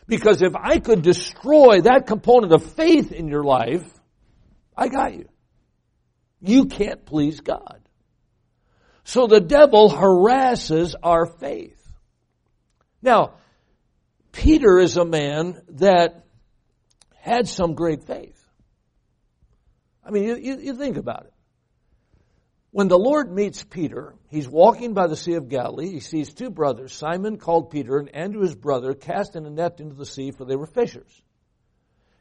Because 0.07 0.41
if 0.41 0.55
I 0.55 0.79
could 0.79 1.03
destroy 1.03 1.81
that 1.83 2.07
component 2.07 2.53
of 2.53 2.65
faith 2.75 3.13
in 3.13 3.29
your 3.29 3.43
life, 3.43 3.85
I 4.77 4.89
got 4.89 5.15
you. 5.15 5.29
You 6.47 6.67
can't 6.67 7.05
please 7.05 7.41
God. 7.41 7.81
So 9.05 9.27
the 9.27 9.41
devil 9.41 9.89
harasses 9.89 10.95
our 11.03 11.27
faith. 11.27 11.81
Now, 13.03 13.35
Peter 14.33 14.79
is 14.79 14.97
a 14.97 15.05
man 15.05 15.61
that 15.71 16.25
had 17.15 17.49
some 17.49 17.75
great 17.75 18.05
faith. 18.05 18.41
I 20.05 20.11
mean, 20.11 20.25
you, 20.25 20.37
you, 20.37 20.59
you 20.59 20.75
think 20.75 20.97
about 20.97 21.27
it. 21.27 21.33
When 22.71 22.89
the 22.89 22.99
Lord 22.99 23.33
meets 23.33 23.65
Peter, 23.65 24.15
he's 24.29 24.49
walking 24.49 24.93
by 24.93 25.07
the 25.07 25.17
Sea 25.17 25.35
of 25.35 25.49
Galilee. 25.49 25.91
He 25.91 26.01
sees 26.01 26.35
two 26.35 26.51
brothers, 26.51 26.93
Simon 26.95 27.39
called 27.39 27.71
Peter 27.71 27.97
and 27.97 28.15
Andrew 28.15 28.43
his 28.43 28.55
brother, 28.55 28.93
casting 28.95 29.47
a 29.47 29.51
net 29.51 29.81
into 29.81 29.95
the 29.95 30.05
sea 30.05 30.31
for 30.31 30.45
they 30.45 30.57
were 30.57 30.67
fishers. 30.67 31.23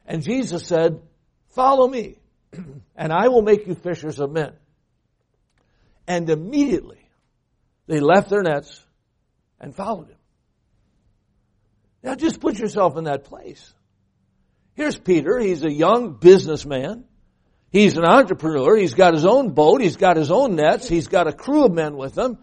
And 0.06 0.22
Jesus 0.22 0.66
said, 0.66 1.02
follow 1.48 1.86
me 1.86 2.18
and 2.96 3.12
I 3.12 3.28
will 3.28 3.42
make 3.42 3.66
you 3.66 3.74
fishers 3.74 4.18
of 4.18 4.30
men. 4.30 4.52
And 6.06 6.30
immediately 6.30 7.08
they 7.86 8.00
left 8.00 8.30
their 8.30 8.42
nets 8.42 8.84
and 9.60 9.74
followed 9.74 10.08
him. 10.08 10.18
Now 12.02 12.14
just 12.14 12.40
put 12.40 12.58
yourself 12.58 12.96
in 12.96 13.04
that 13.04 13.24
place. 13.24 13.72
Here's 14.74 14.98
Peter. 14.98 15.38
He's 15.38 15.64
a 15.64 15.72
young 15.72 16.14
businessman. 16.14 17.04
He's 17.70 17.96
an 17.96 18.04
entrepreneur. 18.04 18.76
He's 18.76 18.94
got 18.94 19.14
his 19.14 19.26
own 19.26 19.50
boat. 19.50 19.80
He's 19.80 19.96
got 19.96 20.16
his 20.16 20.30
own 20.30 20.54
nets. 20.54 20.88
He's 20.88 21.08
got 21.08 21.26
a 21.26 21.32
crew 21.32 21.64
of 21.64 21.72
men 21.72 21.96
with 21.96 22.16
him. 22.16 22.38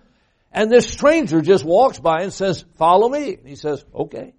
And 0.51 0.69
this 0.69 0.89
stranger 0.89 1.41
just 1.41 1.63
walks 1.63 1.99
by 1.99 2.21
and 2.21 2.33
says, 2.33 2.65
follow 2.77 3.09
me. 3.09 3.35
And 3.35 3.47
he 3.47 3.55
says, 3.55 3.83
okay. 3.93 4.33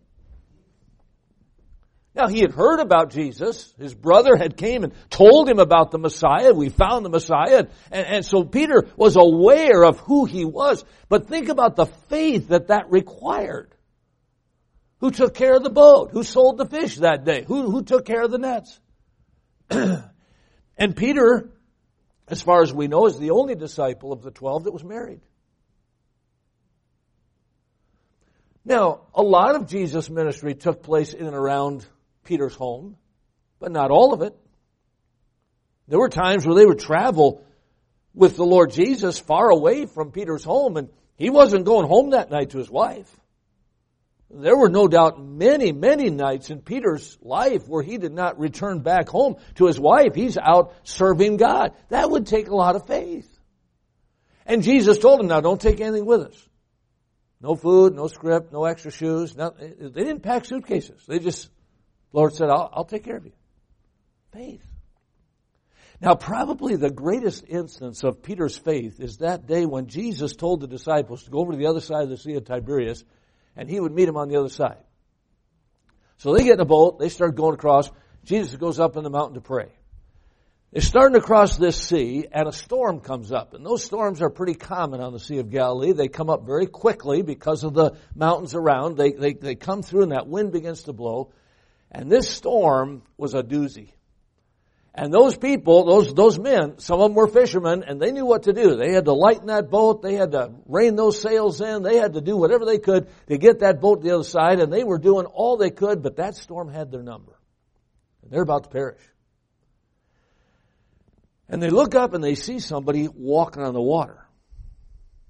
Now 2.14 2.28
he 2.28 2.40
had 2.40 2.52
heard 2.52 2.78
about 2.78 3.10
Jesus. 3.10 3.74
His 3.78 3.92
brother 3.94 4.36
had 4.36 4.56
came 4.56 4.84
and 4.84 4.92
told 5.10 5.48
him 5.48 5.58
about 5.58 5.90
the 5.90 5.98
Messiah. 5.98 6.52
We 6.52 6.68
found 6.68 7.04
the 7.04 7.10
Messiah. 7.10 7.66
And, 7.90 8.06
and, 8.06 8.24
so 8.24 8.44
Peter 8.44 8.86
was 8.96 9.16
aware 9.16 9.84
of 9.84 9.98
who 9.98 10.24
he 10.24 10.44
was. 10.44 10.84
But 11.08 11.26
think 11.28 11.48
about 11.48 11.74
the 11.74 11.86
faith 11.86 12.48
that 12.48 12.68
that 12.68 12.90
required. 12.90 13.74
Who 15.00 15.10
took 15.10 15.34
care 15.34 15.56
of 15.56 15.64
the 15.64 15.70
boat? 15.70 16.10
Who 16.12 16.22
sold 16.22 16.56
the 16.56 16.66
fish 16.66 16.96
that 16.98 17.24
day? 17.24 17.44
Who, 17.46 17.70
who 17.70 17.82
took 17.82 18.04
care 18.06 18.22
of 18.22 18.30
the 18.30 18.38
nets? 18.38 18.80
And 20.76 20.96
Peter, 20.96 21.52
as 22.28 22.42
far 22.42 22.62
as 22.62 22.72
we 22.72 22.88
know, 22.88 23.06
is 23.06 23.18
the 23.18 23.30
only 23.30 23.54
disciple 23.54 24.12
of 24.12 24.22
the 24.22 24.30
twelve 24.30 24.64
that 24.64 24.72
was 24.72 24.82
married. 24.82 25.20
Now, 28.64 29.02
a 29.14 29.22
lot 29.22 29.56
of 29.56 29.68
Jesus' 29.68 30.08
ministry 30.08 30.54
took 30.54 30.82
place 30.82 31.12
in 31.12 31.26
and 31.26 31.36
around 31.36 31.86
Peter's 32.24 32.54
home, 32.54 32.96
but 33.60 33.72
not 33.72 33.90
all 33.90 34.12
of 34.12 34.22
it. 34.22 34.34
There 35.88 35.98
were 35.98 36.08
times 36.08 36.46
where 36.46 36.54
they 36.54 36.66
would 36.66 36.78
travel 36.78 37.44
with 38.14 38.36
the 38.36 38.44
Lord 38.44 38.72
Jesus 38.72 39.18
far 39.18 39.50
away 39.50 39.86
from 39.86 40.12
Peter's 40.12 40.44
home, 40.44 40.76
and 40.76 40.88
he 41.16 41.30
wasn't 41.30 41.66
going 41.66 41.86
home 41.86 42.10
that 42.10 42.30
night 42.30 42.50
to 42.50 42.58
his 42.58 42.70
wife. 42.70 43.10
There 44.30 44.56
were 44.56 44.70
no 44.70 44.88
doubt 44.88 45.22
many, 45.22 45.70
many 45.72 46.10
nights 46.10 46.50
in 46.50 46.60
Peter's 46.60 47.18
life 47.22 47.68
where 47.68 47.82
he 47.82 47.98
did 47.98 48.12
not 48.12 48.38
return 48.38 48.80
back 48.80 49.08
home 49.08 49.36
to 49.56 49.66
his 49.66 49.78
wife. 49.78 50.14
He's 50.14 50.36
out 50.36 50.74
serving 50.82 51.36
God. 51.36 51.72
That 51.90 52.10
would 52.10 52.26
take 52.26 52.48
a 52.48 52.56
lot 52.56 52.74
of 52.74 52.86
faith. 52.86 53.30
And 54.46 54.62
Jesus 54.62 54.98
told 54.98 55.20
him, 55.20 55.28
now 55.28 55.40
don't 55.40 55.60
take 55.60 55.80
anything 55.80 56.04
with 56.04 56.22
us. 56.22 56.48
No 57.40 57.54
food, 57.54 57.94
no 57.94 58.08
script, 58.08 58.52
no 58.52 58.64
extra 58.64 58.90
shoes. 58.90 59.36
No, 59.36 59.50
they 59.50 60.04
didn't 60.04 60.22
pack 60.22 60.46
suitcases. 60.46 61.00
They 61.06 61.18
just, 61.18 61.50
Lord 62.14 62.32
said, 62.32 62.48
I'll, 62.48 62.70
I'll 62.72 62.84
take 62.84 63.04
care 63.04 63.16
of 63.16 63.26
you. 63.26 63.32
Faith. 64.32 64.64
Now 66.00 66.14
probably 66.14 66.76
the 66.76 66.90
greatest 66.90 67.44
instance 67.48 68.04
of 68.04 68.22
Peter's 68.22 68.56
faith 68.56 69.00
is 69.00 69.18
that 69.18 69.46
day 69.46 69.66
when 69.66 69.88
Jesus 69.88 70.36
told 70.36 70.60
the 70.60 70.68
disciples 70.68 71.24
to 71.24 71.30
go 71.30 71.40
over 71.40 71.52
to 71.52 71.58
the 71.58 71.66
other 71.66 71.80
side 71.80 72.04
of 72.04 72.10
the 72.10 72.16
Sea 72.16 72.34
of 72.34 72.44
Tiberias 72.44 73.04
and 73.56 73.68
he 73.68 73.80
would 73.80 73.92
meet 73.92 74.04
them 74.04 74.16
on 74.16 74.28
the 74.28 74.38
other 74.38 74.48
side. 74.48 74.84
So 76.18 76.32
they 76.32 76.44
get 76.44 76.54
in 76.54 76.60
a 76.60 76.64
boat, 76.64 77.00
they 77.00 77.08
start 77.08 77.34
going 77.34 77.54
across. 77.54 77.90
Jesus 78.24 78.54
goes 78.54 78.78
up 78.78 78.96
in 78.96 79.02
the 79.02 79.10
mountain 79.10 79.34
to 79.34 79.40
pray. 79.40 79.72
They're 80.70 80.82
starting 80.82 81.14
to 81.14 81.24
cross 81.24 81.56
this 81.56 81.76
sea, 81.76 82.26
and 82.32 82.48
a 82.48 82.52
storm 82.52 83.00
comes 83.00 83.32
up. 83.32 83.54
And 83.54 83.64
those 83.64 83.84
storms 83.84 84.22
are 84.22 84.30
pretty 84.30 84.54
common 84.54 85.00
on 85.00 85.12
the 85.12 85.20
Sea 85.20 85.38
of 85.38 85.50
Galilee. 85.50 85.92
They 85.92 86.08
come 86.08 86.30
up 86.30 86.46
very 86.46 86.66
quickly 86.66 87.22
because 87.22 87.62
of 87.62 87.74
the 87.74 87.92
mountains 88.14 88.54
around. 88.54 88.96
They, 88.96 89.12
they, 89.12 89.34
they 89.34 89.54
come 89.54 89.82
through, 89.82 90.02
and 90.02 90.12
that 90.12 90.26
wind 90.26 90.50
begins 90.50 90.84
to 90.84 90.92
blow. 90.92 91.32
And 91.94 92.10
this 92.10 92.28
storm 92.28 93.02
was 93.16 93.34
a 93.34 93.42
doozy. 93.44 93.92
And 94.96 95.12
those 95.12 95.36
people, 95.36 95.84
those, 95.84 96.12
those 96.12 96.38
men, 96.38 96.78
some 96.78 97.00
of 97.00 97.08
them 97.08 97.14
were 97.14 97.28
fishermen 97.28 97.84
and 97.84 98.00
they 98.00 98.10
knew 98.10 98.26
what 98.26 98.44
to 98.44 98.52
do. 98.52 98.76
They 98.76 98.92
had 98.92 99.04
to 99.06 99.12
lighten 99.12 99.46
that 99.46 99.70
boat. 99.70 100.02
They 100.02 100.14
had 100.14 100.32
to 100.32 100.52
rein 100.66 100.96
those 100.96 101.20
sails 101.20 101.60
in. 101.60 101.82
They 101.82 101.96
had 101.96 102.14
to 102.14 102.20
do 102.20 102.36
whatever 102.36 102.64
they 102.64 102.78
could 102.78 103.08
to 103.28 103.38
get 103.38 103.60
that 103.60 103.80
boat 103.80 104.02
to 104.02 104.08
the 104.08 104.14
other 104.14 104.24
side 104.24 104.60
and 104.60 104.72
they 104.72 104.84
were 104.84 104.98
doing 104.98 105.26
all 105.26 105.56
they 105.56 105.70
could, 105.70 106.02
but 106.02 106.16
that 106.16 106.34
storm 106.34 106.68
had 106.68 106.90
their 106.90 107.02
number. 107.02 107.38
And 108.22 108.30
they're 108.30 108.42
about 108.42 108.64
to 108.64 108.70
perish. 108.70 109.02
And 111.48 111.62
they 111.62 111.70
look 111.70 111.94
up 111.94 112.14
and 112.14 112.22
they 112.22 112.34
see 112.34 112.58
somebody 112.58 113.08
walking 113.08 113.62
on 113.62 113.72
the 113.72 113.82
water. 113.82 114.26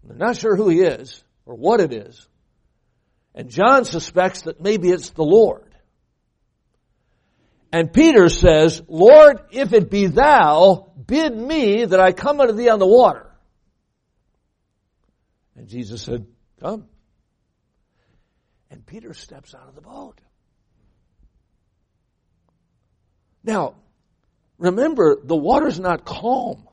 They're 0.03 0.17
not 0.17 0.37
sure 0.37 0.57
who 0.57 0.69
he 0.69 0.81
is 0.81 1.23
or 1.45 1.57
what 1.57 1.81
it 1.81 1.93
is. 1.93 2.27
And 3.35 3.51
John 3.51 3.85
suspects 3.85 4.43
that 4.43 4.61
maybe 4.61 4.91
it's 4.91 5.11
the 5.11 5.25
Lord. 5.25 5.64
And 7.75 7.93
Peter 7.93 8.29
says, 8.29 8.81
Lord, 8.87 9.41
if 9.51 9.73
it 9.73 9.91
be 9.91 10.07
thou, 10.07 10.93
bid 11.09 11.37
me 11.37 11.85
that 11.85 11.99
I 11.99 12.13
come 12.13 12.41
unto 12.41 12.53
thee 12.53 12.69
on 12.69 12.79
the 12.79 12.87
water. 12.87 13.29
And 15.57 15.67
Jesus 15.67 16.01
said, 16.01 16.25
come. 16.61 16.85
And 18.71 18.87
Peter 18.87 19.13
steps 19.13 19.57
out 19.57 19.67
of 19.67 19.75
the 19.75 19.81
boat. 19.81 20.21
Now, 23.43 23.75
remember, 24.57 25.17
the 25.25 25.35
water's 25.37 25.81
not 25.81 26.05
calm. 26.05 26.69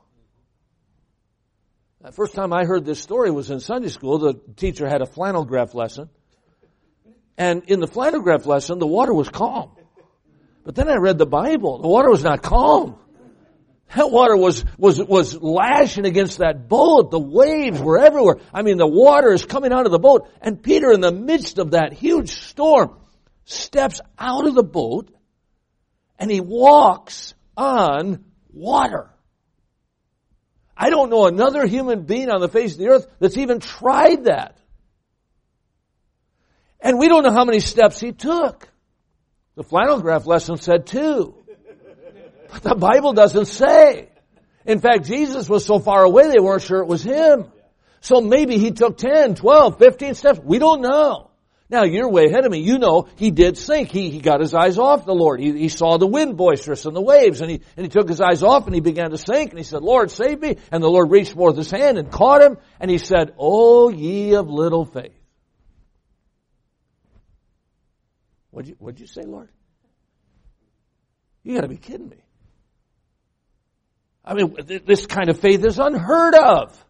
The 2.00 2.12
first 2.12 2.34
time 2.34 2.52
I 2.52 2.64
heard 2.64 2.84
this 2.84 3.00
story 3.00 3.32
was 3.32 3.50
in 3.50 3.58
Sunday 3.58 3.88
school. 3.88 4.20
The 4.20 4.40
teacher 4.54 4.88
had 4.88 5.02
a 5.02 5.06
flannel 5.06 5.44
graph 5.46 5.74
lesson. 5.74 6.10
And 7.36 7.64
in 7.64 7.80
the 7.80 7.88
flannel 7.88 8.20
graph 8.20 8.46
lesson, 8.46 8.78
the 8.78 8.86
water 8.86 9.12
was 9.12 9.28
calm. 9.28 9.72
But 10.64 10.74
then 10.74 10.88
I 10.88 10.96
read 10.96 11.18
the 11.18 11.26
Bible. 11.26 11.78
The 11.78 11.88
water 11.88 12.10
was 12.10 12.22
not 12.22 12.42
calm. 12.42 12.96
That 13.94 14.10
water 14.10 14.36
was, 14.36 14.64
was, 14.78 15.02
was 15.02 15.40
lashing 15.40 16.06
against 16.06 16.38
that 16.38 16.68
boat. 16.68 17.10
The 17.10 17.18
waves 17.18 17.80
were 17.80 17.98
everywhere. 17.98 18.38
I 18.52 18.62
mean, 18.62 18.78
the 18.78 18.86
water 18.86 19.32
is 19.32 19.44
coming 19.44 19.72
out 19.72 19.84
of 19.84 19.92
the 19.92 19.98
boat. 19.98 20.30
And 20.40 20.62
Peter, 20.62 20.92
in 20.92 21.00
the 21.00 21.12
midst 21.12 21.58
of 21.58 21.72
that 21.72 21.92
huge 21.92 22.30
storm, 22.30 22.96
steps 23.44 24.00
out 24.18 24.46
of 24.46 24.54
the 24.54 24.62
boat 24.62 25.12
and 26.18 26.30
he 26.30 26.40
walks 26.40 27.34
on 27.56 28.24
water. 28.52 29.10
I 30.76 30.88
don't 30.90 31.10
know 31.10 31.26
another 31.26 31.66
human 31.66 32.04
being 32.04 32.30
on 32.30 32.40
the 32.40 32.48
face 32.48 32.72
of 32.72 32.78
the 32.78 32.88
earth 32.88 33.06
that's 33.18 33.36
even 33.36 33.60
tried 33.60 34.24
that. 34.24 34.56
And 36.80 36.98
we 36.98 37.08
don't 37.08 37.24
know 37.24 37.32
how 37.32 37.44
many 37.44 37.60
steps 37.60 38.00
he 38.00 38.12
took. 38.12 38.71
The 39.54 39.62
flannel 39.62 40.00
graph 40.00 40.26
lesson 40.26 40.56
said 40.56 40.86
two. 40.86 41.34
But 42.50 42.62
the 42.62 42.74
Bible 42.74 43.12
doesn't 43.12 43.46
say. 43.46 44.08
In 44.64 44.78
fact, 44.78 45.06
Jesus 45.06 45.48
was 45.48 45.64
so 45.64 45.78
far 45.78 46.04
away 46.04 46.30
they 46.30 46.38
weren't 46.38 46.62
sure 46.62 46.80
it 46.80 46.86
was 46.86 47.02
him. 47.02 47.46
So 48.00 48.20
maybe 48.20 48.58
he 48.58 48.70
took 48.70 48.96
10, 48.96 49.34
12, 49.34 49.78
15 49.78 50.14
steps. 50.14 50.40
We 50.42 50.58
don't 50.58 50.80
know. 50.80 51.30
Now 51.72 51.84
you're 51.84 52.10
way 52.10 52.26
ahead 52.26 52.44
of 52.44 52.52
me. 52.52 52.58
You 52.58 52.78
know 52.78 53.08
he 53.16 53.30
did 53.30 53.56
sink. 53.56 53.90
He, 53.90 54.10
he 54.10 54.20
got 54.20 54.40
his 54.40 54.54
eyes 54.54 54.76
off 54.76 55.06
the 55.06 55.14
Lord. 55.14 55.40
He, 55.40 55.52
he 55.52 55.68
saw 55.70 55.96
the 55.96 56.06
wind 56.06 56.36
boisterous 56.36 56.84
and 56.84 56.94
the 56.94 57.00
waves 57.00 57.40
and 57.40 57.50
he, 57.50 57.62
and 57.76 57.86
he 57.86 57.88
took 57.88 58.08
his 58.08 58.20
eyes 58.20 58.42
off 58.42 58.66
and 58.66 58.74
he 58.74 58.82
began 58.82 59.10
to 59.10 59.16
sink 59.16 59.50
and 59.50 59.58
he 59.58 59.64
said, 59.64 59.82
Lord, 59.82 60.10
save 60.10 60.40
me. 60.40 60.58
And 60.70 60.82
the 60.82 60.90
Lord 60.90 61.10
reached 61.10 61.32
forth 61.32 61.56
his 61.56 61.70
hand 61.70 61.96
and 61.96 62.10
caught 62.10 62.42
him 62.42 62.58
and 62.78 62.90
he 62.90 62.98
said, 62.98 63.32
Oh 63.38 63.88
ye 63.88 64.34
of 64.34 64.50
little 64.50 64.84
faith. 64.84 65.21
What'd 68.52 68.68
you, 68.68 68.76
what'd 68.78 69.00
you 69.00 69.06
say, 69.06 69.22
Lord? 69.22 69.48
You 71.42 71.54
gotta 71.54 71.68
be 71.68 71.78
kidding 71.78 72.08
me. 72.08 72.22
I 74.24 74.34
mean, 74.34 74.54
this 74.86 75.06
kind 75.06 75.30
of 75.30 75.40
faith 75.40 75.64
is 75.64 75.78
unheard 75.78 76.34
of. 76.36 76.86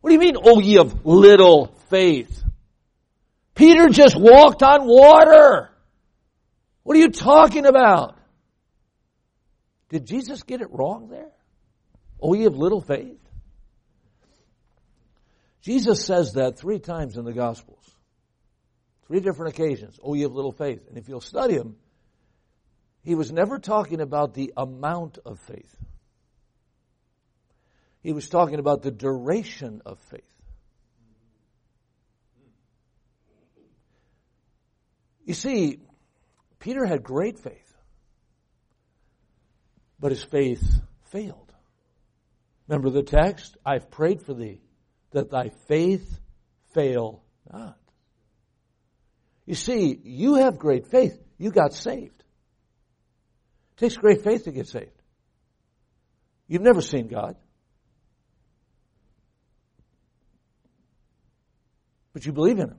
What 0.00 0.10
do 0.10 0.14
you 0.14 0.20
mean, 0.20 0.36
oh 0.40 0.60
ye 0.60 0.78
of 0.78 1.04
little 1.04 1.74
faith? 1.88 2.44
Peter 3.54 3.88
just 3.88 4.14
walked 4.16 4.62
on 4.62 4.86
water. 4.86 5.70
What 6.84 6.96
are 6.96 7.00
you 7.00 7.10
talking 7.10 7.66
about? 7.66 8.16
Did 9.88 10.06
Jesus 10.06 10.42
get 10.42 10.60
it 10.60 10.68
wrong 10.70 11.08
there? 11.08 11.32
Oh, 12.20 12.34
you 12.34 12.44
have 12.44 12.56
little 12.56 12.80
faith? 12.80 13.18
Jesus 15.62 16.04
says 16.04 16.34
that 16.34 16.58
three 16.58 16.78
times 16.78 17.16
in 17.16 17.24
the 17.24 17.32
Gospels. 17.32 17.91
Three 19.12 19.20
different 19.20 19.52
occasions. 19.52 20.00
Oh, 20.02 20.14
you 20.14 20.22
have 20.22 20.32
little 20.32 20.52
faith. 20.52 20.88
And 20.88 20.96
if 20.96 21.06
you'll 21.06 21.20
study 21.20 21.52
him, 21.52 21.76
he 23.02 23.14
was 23.14 23.30
never 23.30 23.58
talking 23.58 24.00
about 24.00 24.32
the 24.32 24.54
amount 24.56 25.18
of 25.26 25.38
faith. 25.38 25.76
He 28.02 28.14
was 28.14 28.26
talking 28.30 28.58
about 28.58 28.80
the 28.80 28.90
duration 28.90 29.82
of 29.84 29.98
faith. 30.10 30.22
You 35.26 35.34
see, 35.34 35.80
Peter 36.58 36.86
had 36.86 37.02
great 37.02 37.38
faith, 37.38 37.76
but 40.00 40.10
his 40.10 40.24
faith 40.24 40.80
failed. 41.10 41.52
Remember 42.66 42.88
the 42.88 43.02
text? 43.02 43.58
I've 43.62 43.90
prayed 43.90 44.22
for 44.22 44.32
thee 44.32 44.62
that 45.10 45.30
thy 45.30 45.50
faith 45.68 46.18
fail 46.72 47.22
not. 47.52 47.76
You 49.46 49.54
see, 49.54 49.98
you 50.02 50.34
have 50.34 50.58
great 50.58 50.86
faith. 50.86 51.20
You 51.38 51.50
got 51.50 51.74
saved. 51.74 52.22
It 53.72 53.78
takes 53.78 53.96
great 53.96 54.22
faith 54.22 54.44
to 54.44 54.52
get 54.52 54.68
saved. 54.68 54.90
You've 56.46 56.62
never 56.62 56.80
seen 56.80 57.08
God. 57.08 57.36
But 62.12 62.26
you 62.26 62.32
believe 62.32 62.58
in 62.58 62.68
Him. 62.68 62.78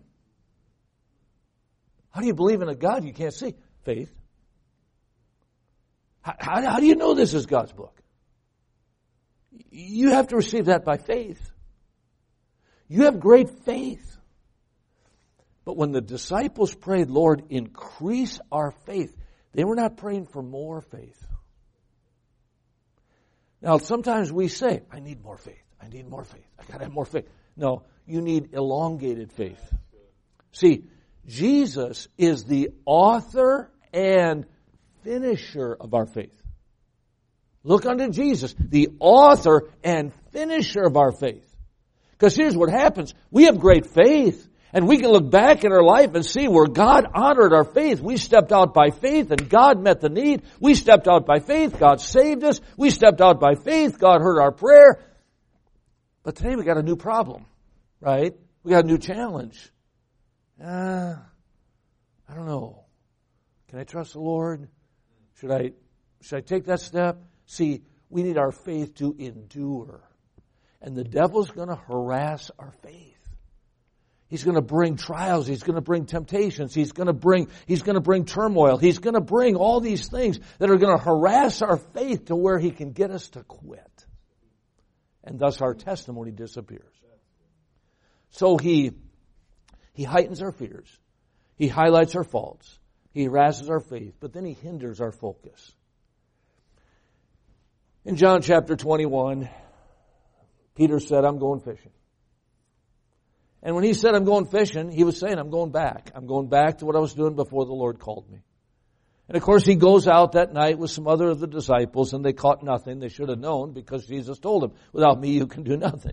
How 2.11 2.21
do 2.21 2.27
you 2.27 2.35
believe 2.35 2.61
in 2.61 2.69
a 2.69 2.75
God 2.75 3.03
you 3.03 3.13
can't 3.13 3.33
see? 3.33 3.55
Faith. 3.83 4.13
How, 6.21 6.35
how, 6.39 6.61
how 6.61 6.79
do 6.79 6.85
you 6.85 6.95
know 6.95 7.15
this 7.15 7.33
is 7.33 7.47
God's 7.47 7.73
book? 7.73 7.99
You 9.71 10.11
have 10.11 10.27
to 10.27 10.35
receive 10.35 10.65
that 10.65 10.85
by 10.85 10.97
faith. 10.97 11.51
You 12.87 13.03
have 13.03 13.19
great 13.19 13.49
faith. 13.65 14.12
But 15.65 15.77
when 15.77 15.91
the 15.91 16.01
disciples 16.01 16.73
prayed, 16.73 17.09
Lord, 17.09 17.43
increase 17.49 18.39
our 18.51 18.71
faith, 18.85 19.15
they 19.53 19.63
were 19.63 19.75
not 19.75 19.97
praying 19.97 20.25
for 20.27 20.41
more 20.41 20.81
faith. 20.81 21.25
Now, 23.61 23.77
sometimes 23.77 24.31
we 24.31 24.49
say, 24.49 24.81
I 24.91 24.99
need 24.99 25.23
more 25.23 25.37
faith. 25.37 25.63
I 25.81 25.87
need 25.87 26.09
more 26.09 26.23
faith. 26.25 26.45
I 26.59 26.63
gotta 26.69 26.83
have 26.83 26.93
more 26.93 27.05
faith. 27.05 27.27
No, 27.55 27.83
you 28.05 28.21
need 28.21 28.53
elongated 28.53 29.31
faith. 29.31 29.61
See, 30.51 30.83
Jesus 31.25 32.09
is 32.17 32.43
the 32.43 32.71
author 32.85 33.71
and 33.93 34.45
finisher 35.03 35.75
of 35.79 35.93
our 35.93 36.05
faith. 36.05 36.37
Look 37.63 37.85
unto 37.85 38.09
Jesus, 38.09 38.53
the 38.59 38.89
author 38.99 39.69
and 39.83 40.11
finisher 40.31 40.83
of 40.83 40.97
our 40.97 41.13
faith. 41.13 41.49
Because 42.11 42.35
here's 42.35 42.57
what 42.57 42.69
happens. 42.69 43.13
We 43.31 43.45
have 43.45 43.59
great 43.59 43.85
faith. 43.85 44.47
And 44.73 44.87
we 44.87 44.97
can 44.97 45.11
look 45.11 45.29
back 45.29 45.63
in 45.63 45.71
our 45.71 45.83
life 45.83 46.15
and 46.15 46.25
see 46.25 46.47
where 46.47 46.65
God 46.65 47.05
honored 47.13 47.53
our 47.53 47.63
faith. 47.63 48.01
We 48.01 48.17
stepped 48.17 48.51
out 48.51 48.73
by 48.73 48.89
faith 48.89 49.29
and 49.29 49.47
God 49.47 49.79
met 49.79 50.01
the 50.01 50.09
need. 50.09 50.41
We 50.59 50.73
stepped 50.73 51.07
out 51.07 51.27
by 51.27 51.39
faith. 51.39 51.79
God 51.79 52.01
saved 52.01 52.43
us. 52.43 52.59
We 52.75 52.89
stepped 52.89 53.21
out 53.21 53.39
by 53.39 53.53
faith. 53.53 53.99
God 53.99 54.21
heard 54.21 54.41
our 54.41 54.51
prayer. 54.51 54.99
But 56.23 56.37
today 56.37 56.55
we 56.55 56.63
got 56.63 56.77
a 56.77 56.83
new 56.83 56.95
problem, 56.95 57.45
right? 58.01 58.33
We 58.63 58.71
got 58.71 58.85
a 58.85 58.87
new 58.87 58.97
challenge. 58.97 59.69
Uh, 60.59 61.15
I 62.27 62.33
don't 62.33 62.47
know. 62.47 62.85
Can 63.69 63.77
I 63.77 63.83
trust 63.83 64.13
the 64.13 64.21
Lord? 64.21 64.69
Should 65.39 65.51
I, 65.51 65.73
should 66.21 66.37
I 66.37 66.41
take 66.41 66.65
that 66.65 66.79
step? 66.79 67.21
See, 67.45 67.83
we 68.09 68.23
need 68.23 68.39
our 68.39 68.51
faith 68.51 68.95
to 68.95 69.15
endure. 69.19 70.01
And 70.81 70.95
the 70.95 71.03
devil's 71.03 71.51
going 71.51 71.69
to 71.69 71.75
harass 71.75 72.49
our 72.57 72.71
faith. 72.81 73.12
He's 74.33 74.43
going 74.43 74.55
to 74.55 74.63
bring 74.63 74.97
trials. 74.97 75.45
He's 75.45 75.61
going 75.61 75.75
to 75.75 75.81
bring 75.81 76.07
temptations. 76.07 76.73
He's 76.73 76.91
going 76.91 77.05
to 77.05 77.13
bring, 77.13 77.49
he's 77.67 77.83
going 77.83 77.93
to 77.93 78.01
bring 78.01 78.25
turmoil. 78.25 78.77
He's 78.77 78.97
going 78.97 79.13
to 79.13 79.21
bring 79.21 79.55
all 79.55 79.79
these 79.79 80.07
things 80.07 80.39
that 80.57 80.71
are 80.71 80.77
going 80.77 80.97
to 80.97 81.03
harass 81.03 81.61
our 81.61 81.77
faith 81.77 82.25
to 82.25 82.35
where 82.35 82.57
he 82.57 82.71
can 82.71 82.93
get 82.93 83.11
us 83.11 83.29
to 83.29 83.43
quit. 83.43 84.05
And 85.23 85.37
thus 85.37 85.61
our 85.61 85.75
testimony 85.75 86.31
disappears. 86.31 86.95
So 88.31 88.57
he, 88.57 88.93
he 89.93 90.03
heightens 90.03 90.41
our 90.41 90.51
fears. 90.51 90.89
He 91.55 91.67
highlights 91.67 92.15
our 92.15 92.23
faults. 92.23 92.79
He 93.11 93.25
harasses 93.25 93.69
our 93.69 93.81
faith, 93.81 94.15
but 94.19 94.33
then 94.33 94.45
he 94.45 94.53
hinders 94.53 94.99
our 94.99 95.11
focus. 95.11 95.71
In 98.03 98.15
John 98.15 98.41
chapter 98.41 98.75
21, 98.75 99.47
Peter 100.73 100.99
said, 100.99 101.23
I'm 101.23 101.37
going 101.37 101.59
fishing. 101.59 101.91
And 103.65 103.75
when 103.75 103.85
he 103.85 103.93
said, 103.93 104.13
I'm 104.13 104.25
going 104.25 104.45
fishing, 104.45 104.91
he 104.91 105.05
was 105.05 105.17
saying, 105.17 105.39
I'm 105.39 105.49
going 105.49 105.71
back. 105.71 106.11
I'm 106.13 106.27
going 106.27 106.49
back 106.49 106.79
to 106.79 106.85
what 106.85 106.97
I 106.97 106.99
was 106.99 107.13
doing 107.13 107.35
before 107.35 107.65
the 107.65 107.71
Lord 107.71 107.97
called 107.97 108.29
me. 108.29 108.39
And 109.29 109.37
of 109.37 109.41
course, 109.41 109.65
he 109.65 109.75
goes 109.75 110.05
out 110.05 110.33
that 110.33 110.51
night 110.51 110.77
with 110.77 110.91
some 110.91 111.07
other 111.07 111.29
of 111.29 111.39
the 111.39 111.47
disciples 111.47 112.13
and 112.13 112.25
they 112.25 112.33
caught 112.33 112.61
nothing. 112.61 112.99
They 112.99 113.07
should 113.07 113.29
have 113.29 113.39
known 113.39 113.71
because 113.71 114.05
Jesus 114.05 114.37
told 114.37 114.63
them, 114.63 114.73
without 114.91 115.17
me, 115.17 115.31
you 115.31 115.47
can 115.47 115.63
do 115.63 115.77
nothing. 115.77 116.11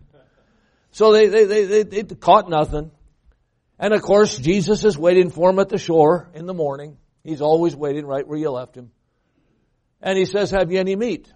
So 0.92 1.12
they, 1.12 1.26
they, 1.26 1.44
they, 1.44 1.82
they, 1.82 2.02
they 2.02 2.14
caught 2.14 2.48
nothing. 2.48 2.92
And 3.80 3.94
of 3.94 4.02
course, 4.02 4.38
Jesus 4.38 4.84
is 4.84 4.96
waiting 4.96 5.30
for 5.30 5.50
them 5.50 5.58
at 5.58 5.68
the 5.68 5.78
shore 5.78 6.30
in 6.34 6.46
the 6.46 6.54
morning. 6.54 6.98
He's 7.24 7.40
always 7.40 7.74
waiting 7.74 8.06
right 8.06 8.26
where 8.26 8.38
you 8.38 8.50
left 8.50 8.76
him. 8.76 8.92
And 10.00 10.16
he 10.16 10.24
says, 10.24 10.52
have 10.52 10.70
you 10.70 10.78
any 10.78 10.94
meat? 10.94 11.32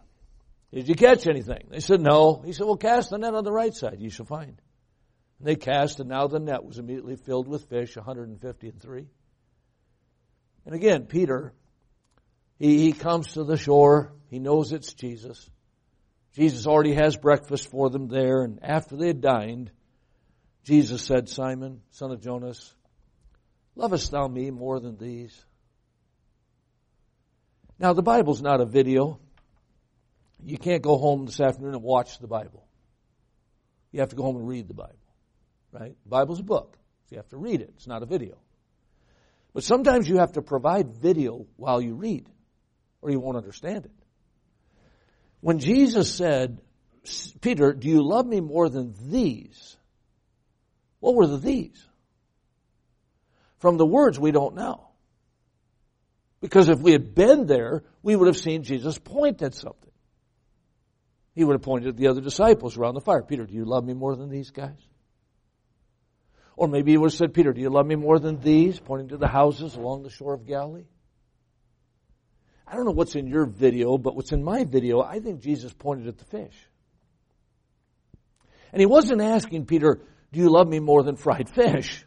Did 0.72 0.88
you 0.88 0.94
catch 0.94 1.26
anything? 1.26 1.68
They 1.70 1.80
said, 1.80 2.00
no. 2.00 2.40
He 2.44 2.52
said, 2.52 2.66
well, 2.66 2.76
cast 2.76 3.10
the 3.10 3.18
net 3.18 3.34
on 3.34 3.42
the 3.42 3.52
right 3.52 3.74
side. 3.74 3.96
You 3.98 4.10
shall 4.10 4.26
find. 4.26 4.60
And 5.38 5.48
they 5.48 5.56
cast, 5.56 6.00
and 6.00 6.08
now 6.08 6.26
the 6.26 6.38
net 6.38 6.64
was 6.64 6.78
immediately 6.78 7.16
filled 7.16 7.48
with 7.48 7.68
fish, 7.68 7.96
150 7.96 8.68
and 8.68 8.80
three. 8.80 9.08
And 10.64 10.74
again, 10.74 11.06
Peter, 11.06 11.52
he, 12.58 12.78
he 12.78 12.92
comes 12.92 13.32
to 13.32 13.44
the 13.44 13.56
shore. 13.56 14.12
He 14.30 14.38
knows 14.38 14.72
it's 14.72 14.94
Jesus. 14.94 15.50
Jesus 16.34 16.66
already 16.66 16.94
has 16.94 17.16
breakfast 17.16 17.70
for 17.70 17.90
them 17.90 18.08
there, 18.08 18.42
and 18.42 18.58
after 18.62 18.96
they 18.96 19.08
had 19.08 19.20
dined, 19.20 19.70
Jesus 20.64 21.02
said, 21.02 21.28
Simon, 21.28 21.82
son 21.90 22.10
of 22.10 22.22
Jonas, 22.22 22.74
lovest 23.76 24.10
thou 24.10 24.26
me 24.26 24.50
more 24.50 24.80
than 24.80 24.96
these? 24.96 25.44
Now, 27.78 27.92
the 27.92 28.02
Bible's 28.02 28.40
not 28.40 28.60
a 28.60 28.66
video. 28.66 29.20
You 30.42 30.58
can't 30.58 30.82
go 30.82 30.96
home 30.96 31.26
this 31.26 31.40
afternoon 31.40 31.74
and 31.74 31.82
watch 31.82 32.18
the 32.18 32.26
Bible. 32.26 32.66
You 33.92 34.00
have 34.00 34.10
to 34.10 34.16
go 34.16 34.24
home 34.24 34.36
and 34.36 34.48
read 34.48 34.68
the 34.68 34.74
Bible 34.74 35.03
right? 35.74 35.94
The 36.04 36.08
Bible's 36.08 36.40
a 36.40 36.44
book. 36.44 36.76
So 37.06 37.16
you 37.16 37.18
have 37.18 37.28
to 37.30 37.36
read 37.36 37.60
it. 37.60 37.72
It's 37.76 37.86
not 37.86 38.02
a 38.02 38.06
video. 38.06 38.38
But 39.52 39.64
sometimes 39.64 40.08
you 40.08 40.18
have 40.18 40.32
to 40.32 40.42
provide 40.42 40.94
video 40.94 41.46
while 41.56 41.80
you 41.80 41.94
read, 41.94 42.28
or 43.02 43.10
you 43.10 43.20
won't 43.20 43.36
understand 43.36 43.84
it. 43.84 43.92
When 45.40 45.58
Jesus 45.58 46.12
said, 46.12 46.60
Peter, 47.40 47.72
do 47.72 47.88
you 47.88 48.02
love 48.02 48.26
me 48.26 48.40
more 48.40 48.68
than 48.68 48.94
these? 49.10 49.76
What 51.00 51.14
were 51.14 51.26
the 51.26 51.36
these? 51.36 51.84
From 53.58 53.76
the 53.76 53.86
words, 53.86 54.18
we 54.18 54.30
don't 54.30 54.54
know. 54.54 54.88
Because 56.40 56.68
if 56.68 56.80
we 56.80 56.92
had 56.92 57.14
been 57.14 57.46
there, 57.46 57.84
we 58.02 58.16
would 58.16 58.26
have 58.26 58.36
seen 58.36 58.62
Jesus 58.62 58.98
point 58.98 59.42
at 59.42 59.54
something. 59.54 59.92
He 61.34 61.44
would 61.44 61.54
have 61.54 61.62
pointed 61.62 61.88
at 61.88 61.96
the 61.96 62.08
other 62.08 62.20
disciples 62.20 62.76
around 62.76 62.94
the 62.94 63.00
fire. 63.00 63.22
Peter, 63.22 63.44
do 63.44 63.54
you 63.54 63.64
love 63.64 63.84
me 63.84 63.92
more 63.92 64.14
than 64.16 64.30
these 64.30 64.50
guys? 64.50 64.78
Or 66.56 66.68
maybe 66.68 66.92
he 66.92 66.98
would 66.98 67.10
have 67.10 67.18
said, 67.18 67.34
Peter, 67.34 67.52
do 67.52 67.60
you 67.60 67.70
love 67.70 67.86
me 67.86 67.96
more 67.96 68.18
than 68.18 68.40
these? 68.40 68.78
Pointing 68.78 69.08
to 69.08 69.16
the 69.16 69.28
houses 69.28 69.74
along 69.74 70.02
the 70.02 70.10
shore 70.10 70.34
of 70.34 70.46
Galilee. 70.46 70.86
I 72.66 72.76
don't 72.76 72.84
know 72.84 72.92
what's 72.92 73.14
in 73.14 73.26
your 73.26 73.46
video, 73.46 73.98
but 73.98 74.16
what's 74.16 74.32
in 74.32 74.42
my 74.42 74.64
video, 74.64 75.02
I 75.02 75.20
think 75.20 75.40
Jesus 75.40 75.72
pointed 75.72 76.06
at 76.08 76.18
the 76.18 76.24
fish. 76.24 76.56
And 78.72 78.80
he 78.80 78.86
wasn't 78.86 79.20
asking 79.20 79.66
Peter, 79.66 80.00
do 80.32 80.40
you 80.40 80.48
love 80.48 80.68
me 80.68 80.80
more 80.80 81.02
than 81.02 81.16
fried 81.16 81.48
fish? 81.48 82.04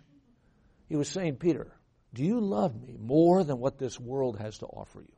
He 0.89 0.95
was 0.95 1.07
saying, 1.09 1.35
Peter, 1.35 1.73
do 2.13 2.23
you 2.23 2.39
love 2.39 2.75
me 2.75 2.97
more 2.99 3.43
than 3.43 3.59
what 3.59 3.77
this 3.77 3.99
world 3.99 4.39
has 4.39 4.57
to 4.59 4.65
offer 4.65 5.01
you? 5.01 5.13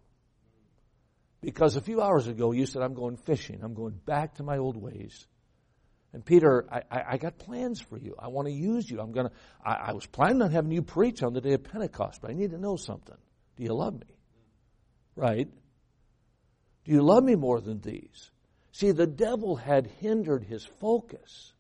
Because 1.42 1.76
a 1.76 1.82
few 1.82 2.02
hours 2.02 2.28
ago 2.28 2.52
you 2.52 2.66
said, 2.66 2.82
I'm 2.82 2.94
going 2.94 3.18
fishing. 3.18 3.62
I'm 3.64 3.74
going 3.74 4.00
back 4.06 4.36
to 4.36 4.44
my 4.44 4.58
old 4.58 4.76
ways. 4.76 5.26
And 6.14 6.26
Peter, 6.26 6.66
I, 6.72 6.82
I, 6.90 7.04
I, 7.12 7.18
got 7.18 7.38
plans 7.38 7.80
for 7.80 7.98
you. 7.98 8.16
I 8.18 8.30
want 8.30 8.48
to 8.48 8.54
use 8.54 8.90
you. 8.90 9.00
I'm 9.00 9.12
gonna. 9.12 9.32
I, 9.64 9.74
I 9.74 9.92
was 9.94 10.08
planning 10.08 10.42
on 10.42 10.52
having 10.52 10.72
you 10.72 10.82
preach 10.82 11.22
on 11.22 11.34
the 11.34 11.42
day 11.42 11.54
of 11.54 11.64
Pentecost, 11.64 12.22
but 12.22 12.32
I 12.32 12.34
need 12.34 12.52
to 12.52 12.58
know 12.58 12.78
something. 12.78 13.18
Do 13.58 13.64
you 13.64 13.74
love 13.74 13.94
me? 13.94 14.16
Right? 15.16 15.48
Do 16.86 16.92
you 16.92 17.04
love 17.04 17.24
me 17.24 17.36
more 17.36 17.62
than 17.62 17.80
these? 17.82 18.32
See, 18.72 18.92
the 18.92 19.06
devil 19.06 19.56
had 19.56 19.86
hindered 20.00 20.44
his 20.44 20.66
focus. 20.66 21.54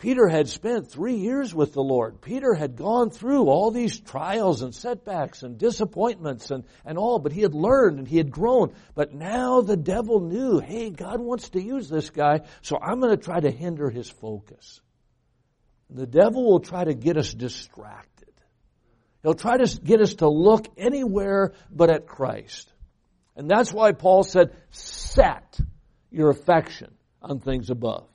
Peter 0.00 0.26
had 0.26 0.48
spent 0.48 0.90
three 0.90 1.16
years 1.16 1.54
with 1.54 1.74
the 1.74 1.82
Lord. 1.82 2.22
Peter 2.22 2.54
had 2.54 2.74
gone 2.74 3.10
through 3.10 3.44
all 3.44 3.70
these 3.70 4.00
trials 4.00 4.62
and 4.62 4.74
setbacks 4.74 5.42
and 5.42 5.58
disappointments 5.58 6.50
and, 6.50 6.64
and 6.86 6.96
all, 6.96 7.18
but 7.18 7.32
he 7.32 7.42
had 7.42 7.54
learned 7.54 7.98
and 7.98 8.08
he 8.08 8.16
had 8.16 8.30
grown. 8.30 8.72
But 8.94 9.12
now 9.12 9.60
the 9.60 9.76
devil 9.76 10.20
knew, 10.20 10.58
hey, 10.58 10.88
God 10.88 11.20
wants 11.20 11.50
to 11.50 11.62
use 11.62 11.90
this 11.90 12.08
guy, 12.08 12.40
so 12.62 12.78
I'm 12.80 12.98
going 13.00 13.14
to 13.14 13.22
try 13.22 13.40
to 13.40 13.50
hinder 13.50 13.90
his 13.90 14.08
focus. 14.08 14.80
The 15.90 16.06
devil 16.06 16.50
will 16.50 16.60
try 16.60 16.82
to 16.82 16.94
get 16.94 17.18
us 17.18 17.34
distracted. 17.34 18.32
He'll 19.22 19.34
try 19.34 19.58
to 19.58 19.80
get 19.82 20.00
us 20.00 20.14
to 20.14 20.30
look 20.30 20.66
anywhere 20.78 21.52
but 21.70 21.90
at 21.90 22.06
Christ. 22.06 22.72
And 23.36 23.50
that's 23.50 23.70
why 23.70 23.92
Paul 23.92 24.22
said, 24.22 24.56
set 24.70 25.60
your 26.10 26.30
affection 26.30 26.94
on 27.20 27.40
things 27.40 27.68
above, 27.68 28.08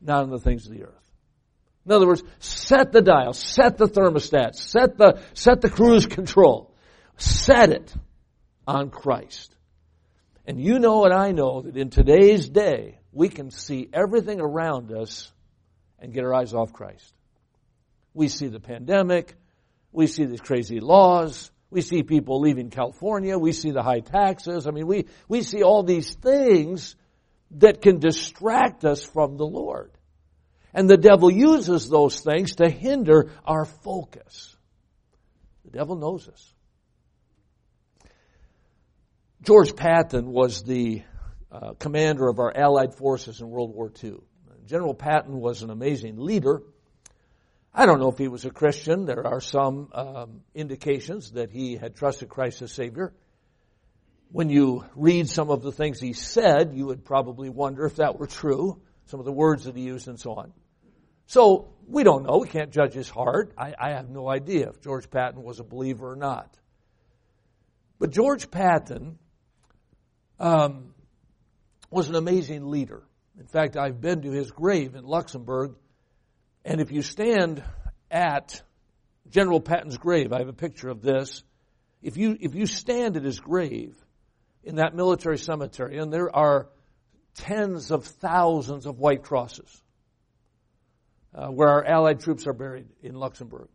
not 0.00 0.22
on 0.22 0.30
the 0.30 0.40
things 0.40 0.64
of 0.66 0.72
the 0.72 0.84
earth. 0.84 0.95
In 1.86 1.92
other 1.92 2.06
words, 2.06 2.24
set 2.40 2.90
the 2.90 3.00
dial, 3.00 3.32
set 3.32 3.78
the 3.78 3.86
thermostat, 3.86 4.56
set 4.56 4.98
the, 4.98 5.22
set 5.34 5.60
the 5.60 5.70
cruise 5.70 6.06
control. 6.06 6.74
Set 7.16 7.70
it 7.70 7.94
on 8.66 8.90
Christ. 8.90 9.54
And 10.46 10.60
you 10.60 10.80
know 10.80 11.04
and 11.04 11.14
I 11.14 11.30
know 11.30 11.62
that 11.62 11.76
in 11.76 11.90
today's 11.90 12.48
day, 12.48 12.98
we 13.12 13.28
can 13.28 13.50
see 13.50 13.88
everything 13.92 14.40
around 14.40 14.92
us 14.92 15.32
and 15.98 16.12
get 16.12 16.24
our 16.24 16.34
eyes 16.34 16.54
off 16.54 16.72
Christ. 16.72 17.14
We 18.14 18.28
see 18.28 18.48
the 18.48 18.60
pandemic. 18.60 19.34
We 19.92 20.08
see 20.08 20.24
these 20.24 20.40
crazy 20.40 20.80
laws. 20.80 21.50
We 21.70 21.82
see 21.82 22.02
people 22.02 22.40
leaving 22.40 22.70
California. 22.70 23.38
We 23.38 23.52
see 23.52 23.70
the 23.70 23.82
high 23.82 24.00
taxes. 24.00 24.66
I 24.66 24.72
mean, 24.72 24.86
we, 24.86 25.06
we 25.28 25.42
see 25.42 25.62
all 25.62 25.82
these 25.82 26.14
things 26.14 26.96
that 27.52 27.80
can 27.80 27.98
distract 27.98 28.84
us 28.84 29.04
from 29.04 29.36
the 29.36 29.46
Lord. 29.46 29.95
And 30.76 30.90
the 30.90 30.98
devil 30.98 31.30
uses 31.30 31.88
those 31.88 32.20
things 32.20 32.56
to 32.56 32.68
hinder 32.68 33.32
our 33.46 33.64
focus. 33.64 34.54
The 35.64 35.70
devil 35.70 35.96
knows 35.96 36.28
us. 36.28 36.52
George 39.40 39.74
Patton 39.74 40.30
was 40.30 40.64
the 40.64 41.02
uh, 41.50 41.72
commander 41.78 42.28
of 42.28 42.40
our 42.40 42.54
Allied 42.54 42.94
forces 42.94 43.40
in 43.40 43.48
World 43.48 43.74
War 43.74 43.90
II. 44.04 44.18
General 44.66 44.92
Patton 44.92 45.40
was 45.40 45.62
an 45.62 45.70
amazing 45.70 46.18
leader. 46.18 46.62
I 47.72 47.86
don't 47.86 47.98
know 47.98 48.10
if 48.10 48.18
he 48.18 48.28
was 48.28 48.44
a 48.44 48.50
Christian. 48.50 49.06
There 49.06 49.26
are 49.26 49.40
some 49.40 49.88
um, 49.94 50.42
indications 50.54 51.30
that 51.32 51.50
he 51.50 51.76
had 51.76 51.96
trusted 51.96 52.28
Christ 52.28 52.60
as 52.60 52.70
Savior. 52.70 53.14
When 54.30 54.50
you 54.50 54.84
read 54.94 55.30
some 55.30 55.48
of 55.48 55.62
the 55.62 55.72
things 55.72 56.00
he 56.00 56.12
said, 56.12 56.74
you 56.74 56.84
would 56.84 57.02
probably 57.02 57.48
wonder 57.48 57.86
if 57.86 57.96
that 57.96 58.18
were 58.18 58.26
true, 58.26 58.82
some 59.06 59.20
of 59.20 59.24
the 59.24 59.32
words 59.32 59.64
that 59.64 59.74
he 59.74 59.82
used 59.82 60.08
and 60.08 60.20
so 60.20 60.32
on. 60.32 60.52
So 61.26 61.68
we 61.86 62.02
don't 62.02 62.24
know. 62.24 62.38
We 62.38 62.48
can't 62.48 62.70
judge 62.70 62.94
his 62.94 63.08
heart. 63.08 63.52
I, 63.58 63.74
I 63.78 63.90
have 63.90 64.08
no 64.08 64.28
idea 64.28 64.68
if 64.68 64.80
George 64.80 65.10
Patton 65.10 65.42
was 65.42 65.60
a 65.60 65.64
believer 65.64 66.12
or 66.12 66.16
not. 66.16 66.56
But 67.98 68.10
George 68.10 68.50
Patton 68.50 69.18
um, 70.38 70.94
was 71.90 72.08
an 72.08 72.14
amazing 72.14 72.70
leader. 72.70 73.02
In 73.38 73.46
fact, 73.46 73.76
I've 73.76 74.00
been 74.00 74.22
to 74.22 74.30
his 74.30 74.50
grave 74.50 74.94
in 74.94 75.04
Luxembourg, 75.04 75.74
and 76.64 76.80
if 76.80 76.90
you 76.90 77.02
stand 77.02 77.62
at 78.10 78.62
General 79.28 79.60
Patton's 79.60 79.98
grave, 79.98 80.32
I 80.32 80.38
have 80.38 80.48
a 80.48 80.54
picture 80.54 80.88
of 80.88 81.02
this. 81.02 81.42
If 82.02 82.16
you 82.16 82.36
if 82.40 82.54
you 82.54 82.66
stand 82.66 83.16
at 83.16 83.24
his 83.24 83.40
grave 83.40 83.94
in 84.62 84.76
that 84.76 84.94
military 84.94 85.38
cemetery, 85.38 85.98
and 85.98 86.12
there 86.12 86.34
are 86.34 86.68
tens 87.34 87.90
of 87.90 88.04
thousands 88.04 88.86
of 88.86 88.98
white 88.98 89.22
crosses 89.22 89.82
uh, 91.34 91.48
where 91.48 91.68
our 91.68 91.84
Allied 91.84 92.20
troops 92.20 92.46
are 92.46 92.52
buried 92.52 92.86
in 93.02 93.14
Luxembourg. 93.14 93.68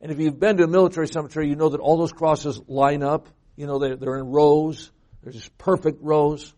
And 0.00 0.12
if 0.12 0.18
you've 0.18 0.38
been 0.38 0.58
to 0.58 0.64
a 0.64 0.68
military 0.68 1.08
cemetery, 1.08 1.48
you 1.48 1.56
know 1.56 1.70
that 1.70 1.80
all 1.80 1.96
those 1.96 2.12
crosses 2.12 2.60
line 2.68 3.02
up. 3.02 3.28
You 3.56 3.66
know, 3.66 3.78
they're, 3.78 3.96
they're 3.96 4.18
in 4.18 4.26
rows. 4.26 4.90
They're 5.22 5.32
just 5.32 5.56
perfect 5.58 6.02
rows. 6.02 6.54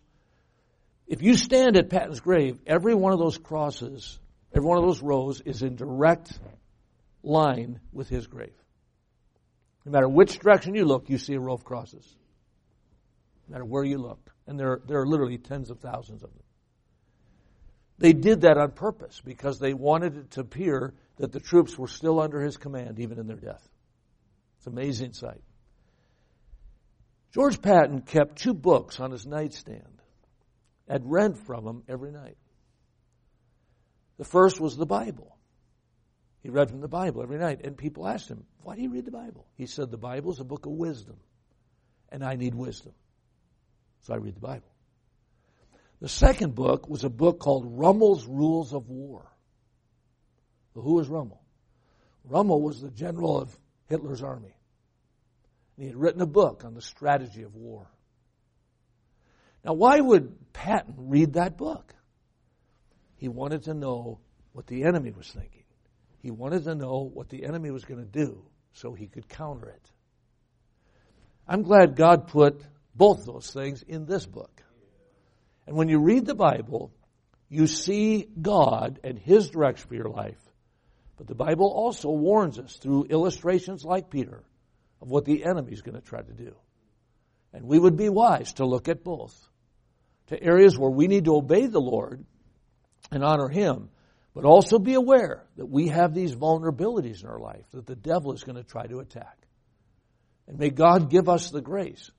If 1.07 1.23
you 1.23 1.35
stand 1.35 1.77
at 1.77 1.89
Patton's 1.89 2.21
grave, 2.21 2.59
every 2.67 2.95
one 2.95 3.13
of 3.13 3.19
those 3.19 3.39
crosses, 3.39 4.19
every 4.55 4.69
one 4.69 4.79
of 4.79 4.85
those 4.85 5.01
rows 5.01 5.41
is 5.41 5.63
in 5.63 5.77
direct 5.77 6.39
line 7.23 7.81
with 7.93 8.09
his 8.09 8.27
grave. 8.27 8.53
No 9.85 9.93
matter 9.93 10.09
which 10.09 10.39
direction 10.39 10.75
you 10.75 10.85
look, 10.85 11.09
you 11.09 11.17
see 11.17 11.35
a 11.35 11.41
row 11.41 11.55
of 11.55 11.65
crosses. 11.65 12.07
No 13.49 13.53
matter 13.53 13.65
where 13.65 13.85
you 13.85 13.97
look. 13.97 14.21
And 14.47 14.61
there, 14.61 14.81
there 14.87 15.01
are 15.01 15.07
literally 15.07 15.39
tens 15.39 15.71
of 15.71 15.81
thousands 15.81 16.23
of 16.23 16.31
them. 16.31 16.43
They 17.99 18.13
did 18.13 18.43
that 18.43 18.57
on 18.57 18.71
purpose 18.73 19.21
because 19.25 19.59
they 19.59 19.75
wanted 19.75 20.17
it 20.17 20.31
to 20.33 20.41
appear 20.41 20.95
that 21.17 21.33
the 21.33 21.41
troops 21.41 21.77
were 21.77 21.89
still 21.89 22.21
under 22.21 22.41
his 22.41 22.57
command 22.57 23.01
even 23.01 23.19
in 23.19 23.27
their 23.27 23.37
death. 23.37 23.69
It's 24.59 24.67
an 24.67 24.73
amazing 24.73 25.13
sight. 25.13 25.43
George 27.33 27.61
Patton 27.61 28.03
kept 28.03 28.37
two 28.37 28.55
books 28.55 29.01
on 29.01 29.11
his 29.11 29.27
nightstand 29.27 30.03
and 30.87 31.11
read 31.11 31.37
from 31.39 31.65
them 31.65 31.83
every 31.89 32.13
night. 32.13 32.39
The 34.17 34.25
first 34.25 34.61
was 34.61 34.77
the 34.77 34.87
Bible. 34.87 35.37
He 36.41 36.51
read 36.51 36.71
from 36.71 36.81
the 36.81 36.89
Bible 36.89 37.23
every 37.23 37.39
night, 37.39 37.61
and 37.65 37.77
people 37.77 38.07
asked 38.07 38.29
him, 38.29 38.45
Why 38.63 38.77
do 38.77 38.83
you 38.83 38.91
read 38.91 39.05
the 39.05 39.11
Bible? 39.11 39.47
He 39.55 39.67
said, 39.67 39.91
The 39.91 39.99
Bible 39.99 40.33
is 40.33 40.41
a 40.41 40.45
book 40.45 40.67
of 40.67 40.73
wisdom, 40.73 41.17
and 42.11 42.25
I 42.25 42.37
need 42.37 42.55
wisdom. 42.55 42.93
So 44.03 44.15
I 44.15 44.17
read 44.17 44.37
the 44.37 44.41
Bible. 44.41 44.69
The 46.01 46.09
second 46.09 46.55
book 46.55 46.89
was 46.89 47.05
a 47.05 47.09
book 47.09 47.41
called 47.41 47.65
Rommel's 47.67 48.27
Rules 48.27 48.73
of 48.73 48.89
War. 48.89 49.27
Well, 50.75 50.85
who 50.85 50.95
was 50.95 51.09
Rommel? 51.09 51.43
Rommel 52.25 52.63
was 52.63 52.81
the 52.81 52.91
general 52.91 53.39
of 53.39 53.57
Hitler's 53.87 54.23
army. 54.23 54.55
And 55.77 55.85
he 55.85 55.87
had 55.87 55.97
written 55.97 56.21
a 56.21 56.27
book 56.27 56.65
on 56.65 56.75
the 56.75 56.83
strategy 56.83 57.43
of 57.43 57.55
war. 57.55 57.89
Now, 59.65 59.73
why 59.73 59.99
would 60.01 60.53
Patton 60.53 60.95
read 60.97 61.33
that 61.35 61.57
book? 61.57 61.95
He 63.17 63.29
wanted 63.29 63.65
to 63.65 63.75
know 63.75 64.21
what 64.53 64.69
the 64.69 64.85
enemy 64.85 65.11
was 65.11 65.29
thinking. 65.29 65.65
He 66.21 66.31
wanted 66.31 66.65
to 66.65 66.75
know 66.75 67.11
what 67.13 67.29
the 67.29 67.45
enemy 67.45 67.71
was 67.71 67.85
going 67.85 68.01
to 68.01 68.07
do 68.07 68.45
so 68.73 68.93
he 68.93 69.07
could 69.07 69.29
counter 69.29 69.69
it. 69.69 69.91
I'm 71.47 71.63
glad 71.63 71.97
God 71.97 72.29
put 72.29 72.61
both 72.95 73.25
those 73.25 73.51
things 73.51 73.83
in 73.83 74.07
this 74.07 74.27
book. 74.27 74.63
And 75.69 75.77
when 75.77 75.91
you 75.91 75.99
read 75.99 76.25
the 76.25 76.35
Bible, 76.35 76.91
you 77.51 77.67
see 77.67 78.27
God 78.41 79.01
and 79.05 79.19
His 79.19 79.51
direction 79.51 79.87
for 79.87 79.97
your 79.97 80.09
life. 80.09 80.41
But 81.19 81.27
the 81.27 81.35
Bible 81.35 81.71
also 81.71 82.09
warns 82.09 82.59
us 82.59 82.77
through 82.77 83.09
illustrations 83.11 83.85
like 83.85 84.09
Peter 84.09 84.43
of 85.03 85.11
what 85.11 85.27
the 85.27 85.45
enemy 85.45 85.73
is 85.73 85.83
going 85.83 85.97
to 85.97 86.01
try 86.01 86.23
to 86.23 86.33
do. 86.33 86.55
And 87.53 87.67
we 87.67 87.79
would 87.79 87.99
be 87.99 88.09
wise 88.09 88.55
to 88.55 88.65
look 88.65 88.89
at 88.89 89.05
both. 89.05 89.39
To 90.29 90.43
areas 90.43 90.79
where 90.79 90.89
we 90.89 91.07
need 91.07 91.27
to 91.27 91.37
obey 91.37 91.67
the 91.67 91.83
Lord 91.83 92.25
and 93.11 93.23
honor 93.23 93.49
Him, 93.49 93.91
but 94.35 94.47
also 94.47 94.79
be 94.79 94.95
aware 94.95 95.45
that 95.59 95.67
we 95.67 95.89
have 95.89 96.15
these 96.15 96.35
vulnerabilities 96.35 97.23
in 97.23 97.29
our 97.29 97.41
life 97.41 97.67
that 97.73 97.85
the 97.85 97.95
devil 97.95 98.33
is 98.33 98.43
going 98.43 98.57
to 98.57 98.65
try 98.65 98.87
to 98.87 99.01
attack. 99.01 99.37
And 100.47 100.59
may 100.59 100.71
God 100.71 101.11
give 101.11 101.29
us 101.29 101.51
the 101.51 101.61
grace 101.61 102.11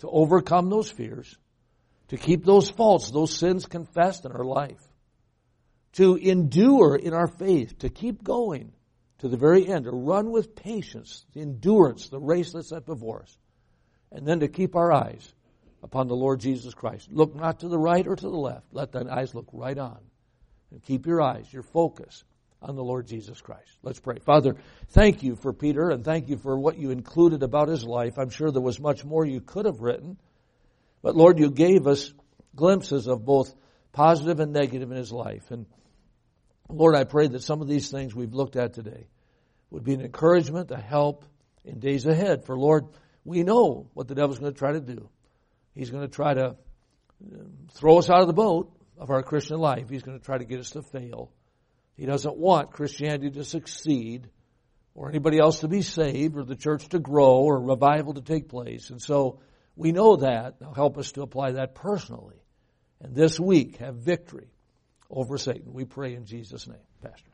to 0.00 0.08
overcome 0.10 0.70
those 0.70 0.90
fears 0.90 1.38
to 2.08 2.16
keep 2.16 2.44
those 2.44 2.70
faults, 2.70 3.10
those 3.10 3.36
sins 3.36 3.66
confessed 3.66 4.24
in 4.24 4.32
our 4.32 4.44
life, 4.44 4.82
to 5.92 6.16
endure 6.16 6.96
in 6.96 7.14
our 7.14 7.28
faith, 7.28 7.78
to 7.78 7.88
keep 7.88 8.22
going 8.22 8.72
to 9.18 9.28
the 9.28 9.36
very 9.36 9.66
end, 9.66 9.84
to 9.84 9.90
run 9.90 10.30
with 10.30 10.54
patience, 10.54 11.24
the 11.34 11.40
endurance, 11.40 12.08
the 12.08 12.20
race 12.20 12.52
that's 12.52 12.68
set 12.68 12.84
before 12.84 13.22
us, 13.22 13.36
and 14.12 14.26
then 14.26 14.40
to 14.40 14.48
keep 14.48 14.76
our 14.76 14.92
eyes 14.92 15.32
upon 15.82 16.08
the 16.08 16.16
Lord 16.16 16.40
Jesus 16.40 16.74
Christ. 16.74 17.12
Look 17.12 17.34
not 17.36 17.60
to 17.60 17.68
the 17.68 17.78
right 17.78 18.06
or 18.06 18.16
to 18.16 18.28
the 18.28 18.36
left. 18.36 18.66
Let 18.72 18.92
thine 18.92 19.08
eyes 19.08 19.34
look 19.34 19.48
right 19.52 19.76
on. 19.76 19.98
And 20.70 20.82
keep 20.82 21.06
your 21.06 21.20
eyes, 21.20 21.52
your 21.52 21.62
focus 21.62 22.24
on 22.62 22.74
the 22.74 22.82
Lord 22.82 23.06
Jesus 23.06 23.40
Christ. 23.40 23.78
Let's 23.82 24.00
pray. 24.00 24.18
Father, 24.24 24.56
thank 24.88 25.22
you 25.22 25.36
for 25.36 25.52
Peter 25.52 25.90
and 25.90 26.02
thank 26.02 26.28
you 26.28 26.38
for 26.38 26.58
what 26.58 26.78
you 26.78 26.90
included 26.90 27.42
about 27.42 27.68
his 27.68 27.84
life. 27.84 28.18
I'm 28.18 28.30
sure 28.30 28.50
there 28.50 28.62
was 28.62 28.80
much 28.80 29.04
more 29.04 29.26
you 29.26 29.40
could 29.40 29.66
have 29.66 29.80
written. 29.80 30.16
But 31.04 31.16
Lord, 31.16 31.38
you 31.38 31.50
gave 31.50 31.86
us 31.86 32.14
glimpses 32.56 33.08
of 33.08 33.26
both 33.26 33.54
positive 33.92 34.40
and 34.40 34.54
negative 34.54 34.90
in 34.90 34.96
his 34.96 35.12
life. 35.12 35.50
And 35.50 35.66
Lord, 36.66 36.96
I 36.96 37.04
pray 37.04 37.28
that 37.28 37.42
some 37.42 37.60
of 37.60 37.68
these 37.68 37.90
things 37.90 38.14
we've 38.14 38.32
looked 38.32 38.56
at 38.56 38.72
today 38.72 39.08
would 39.70 39.84
be 39.84 39.92
an 39.92 40.00
encouragement, 40.00 40.70
a 40.70 40.80
help 40.80 41.26
in 41.62 41.78
days 41.78 42.06
ahead. 42.06 42.46
For 42.46 42.56
Lord, 42.56 42.86
we 43.22 43.42
know 43.42 43.90
what 43.92 44.08
the 44.08 44.14
devil's 44.14 44.38
going 44.38 44.54
to 44.54 44.58
try 44.58 44.72
to 44.72 44.80
do. 44.80 45.10
He's 45.74 45.90
going 45.90 46.04
to 46.04 46.08
try 46.08 46.32
to 46.32 46.46
uh, 46.46 46.54
throw 47.74 47.98
us 47.98 48.08
out 48.08 48.22
of 48.22 48.26
the 48.26 48.32
boat 48.32 48.72
of 48.96 49.10
our 49.10 49.22
Christian 49.22 49.58
life. 49.58 49.90
He's 49.90 50.02
going 50.02 50.18
to 50.18 50.24
try 50.24 50.38
to 50.38 50.46
get 50.46 50.58
us 50.58 50.70
to 50.70 50.80
fail. 50.80 51.30
He 51.98 52.06
doesn't 52.06 52.38
want 52.38 52.70
Christianity 52.70 53.30
to 53.32 53.44
succeed 53.44 54.30
or 54.94 55.10
anybody 55.10 55.38
else 55.38 55.60
to 55.60 55.68
be 55.68 55.82
saved 55.82 56.34
or 56.34 56.44
the 56.44 56.56
church 56.56 56.88
to 56.88 56.98
grow 56.98 57.40
or 57.40 57.60
revival 57.60 58.14
to 58.14 58.22
take 58.22 58.48
place. 58.48 58.88
And 58.88 59.02
so 59.02 59.40
we 59.76 59.92
know 59.92 60.16
that. 60.16 60.60
Now 60.60 60.72
help 60.72 60.98
us 60.98 61.12
to 61.12 61.22
apply 61.22 61.52
that 61.52 61.74
personally. 61.74 62.42
And 63.00 63.14
this 63.14 63.38
week 63.38 63.76
have 63.78 63.96
victory 63.96 64.48
over 65.10 65.36
Satan. 65.38 65.72
We 65.72 65.84
pray 65.84 66.14
in 66.14 66.24
Jesus' 66.24 66.66
name, 66.66 66.78
Pastor. 67.02 67.30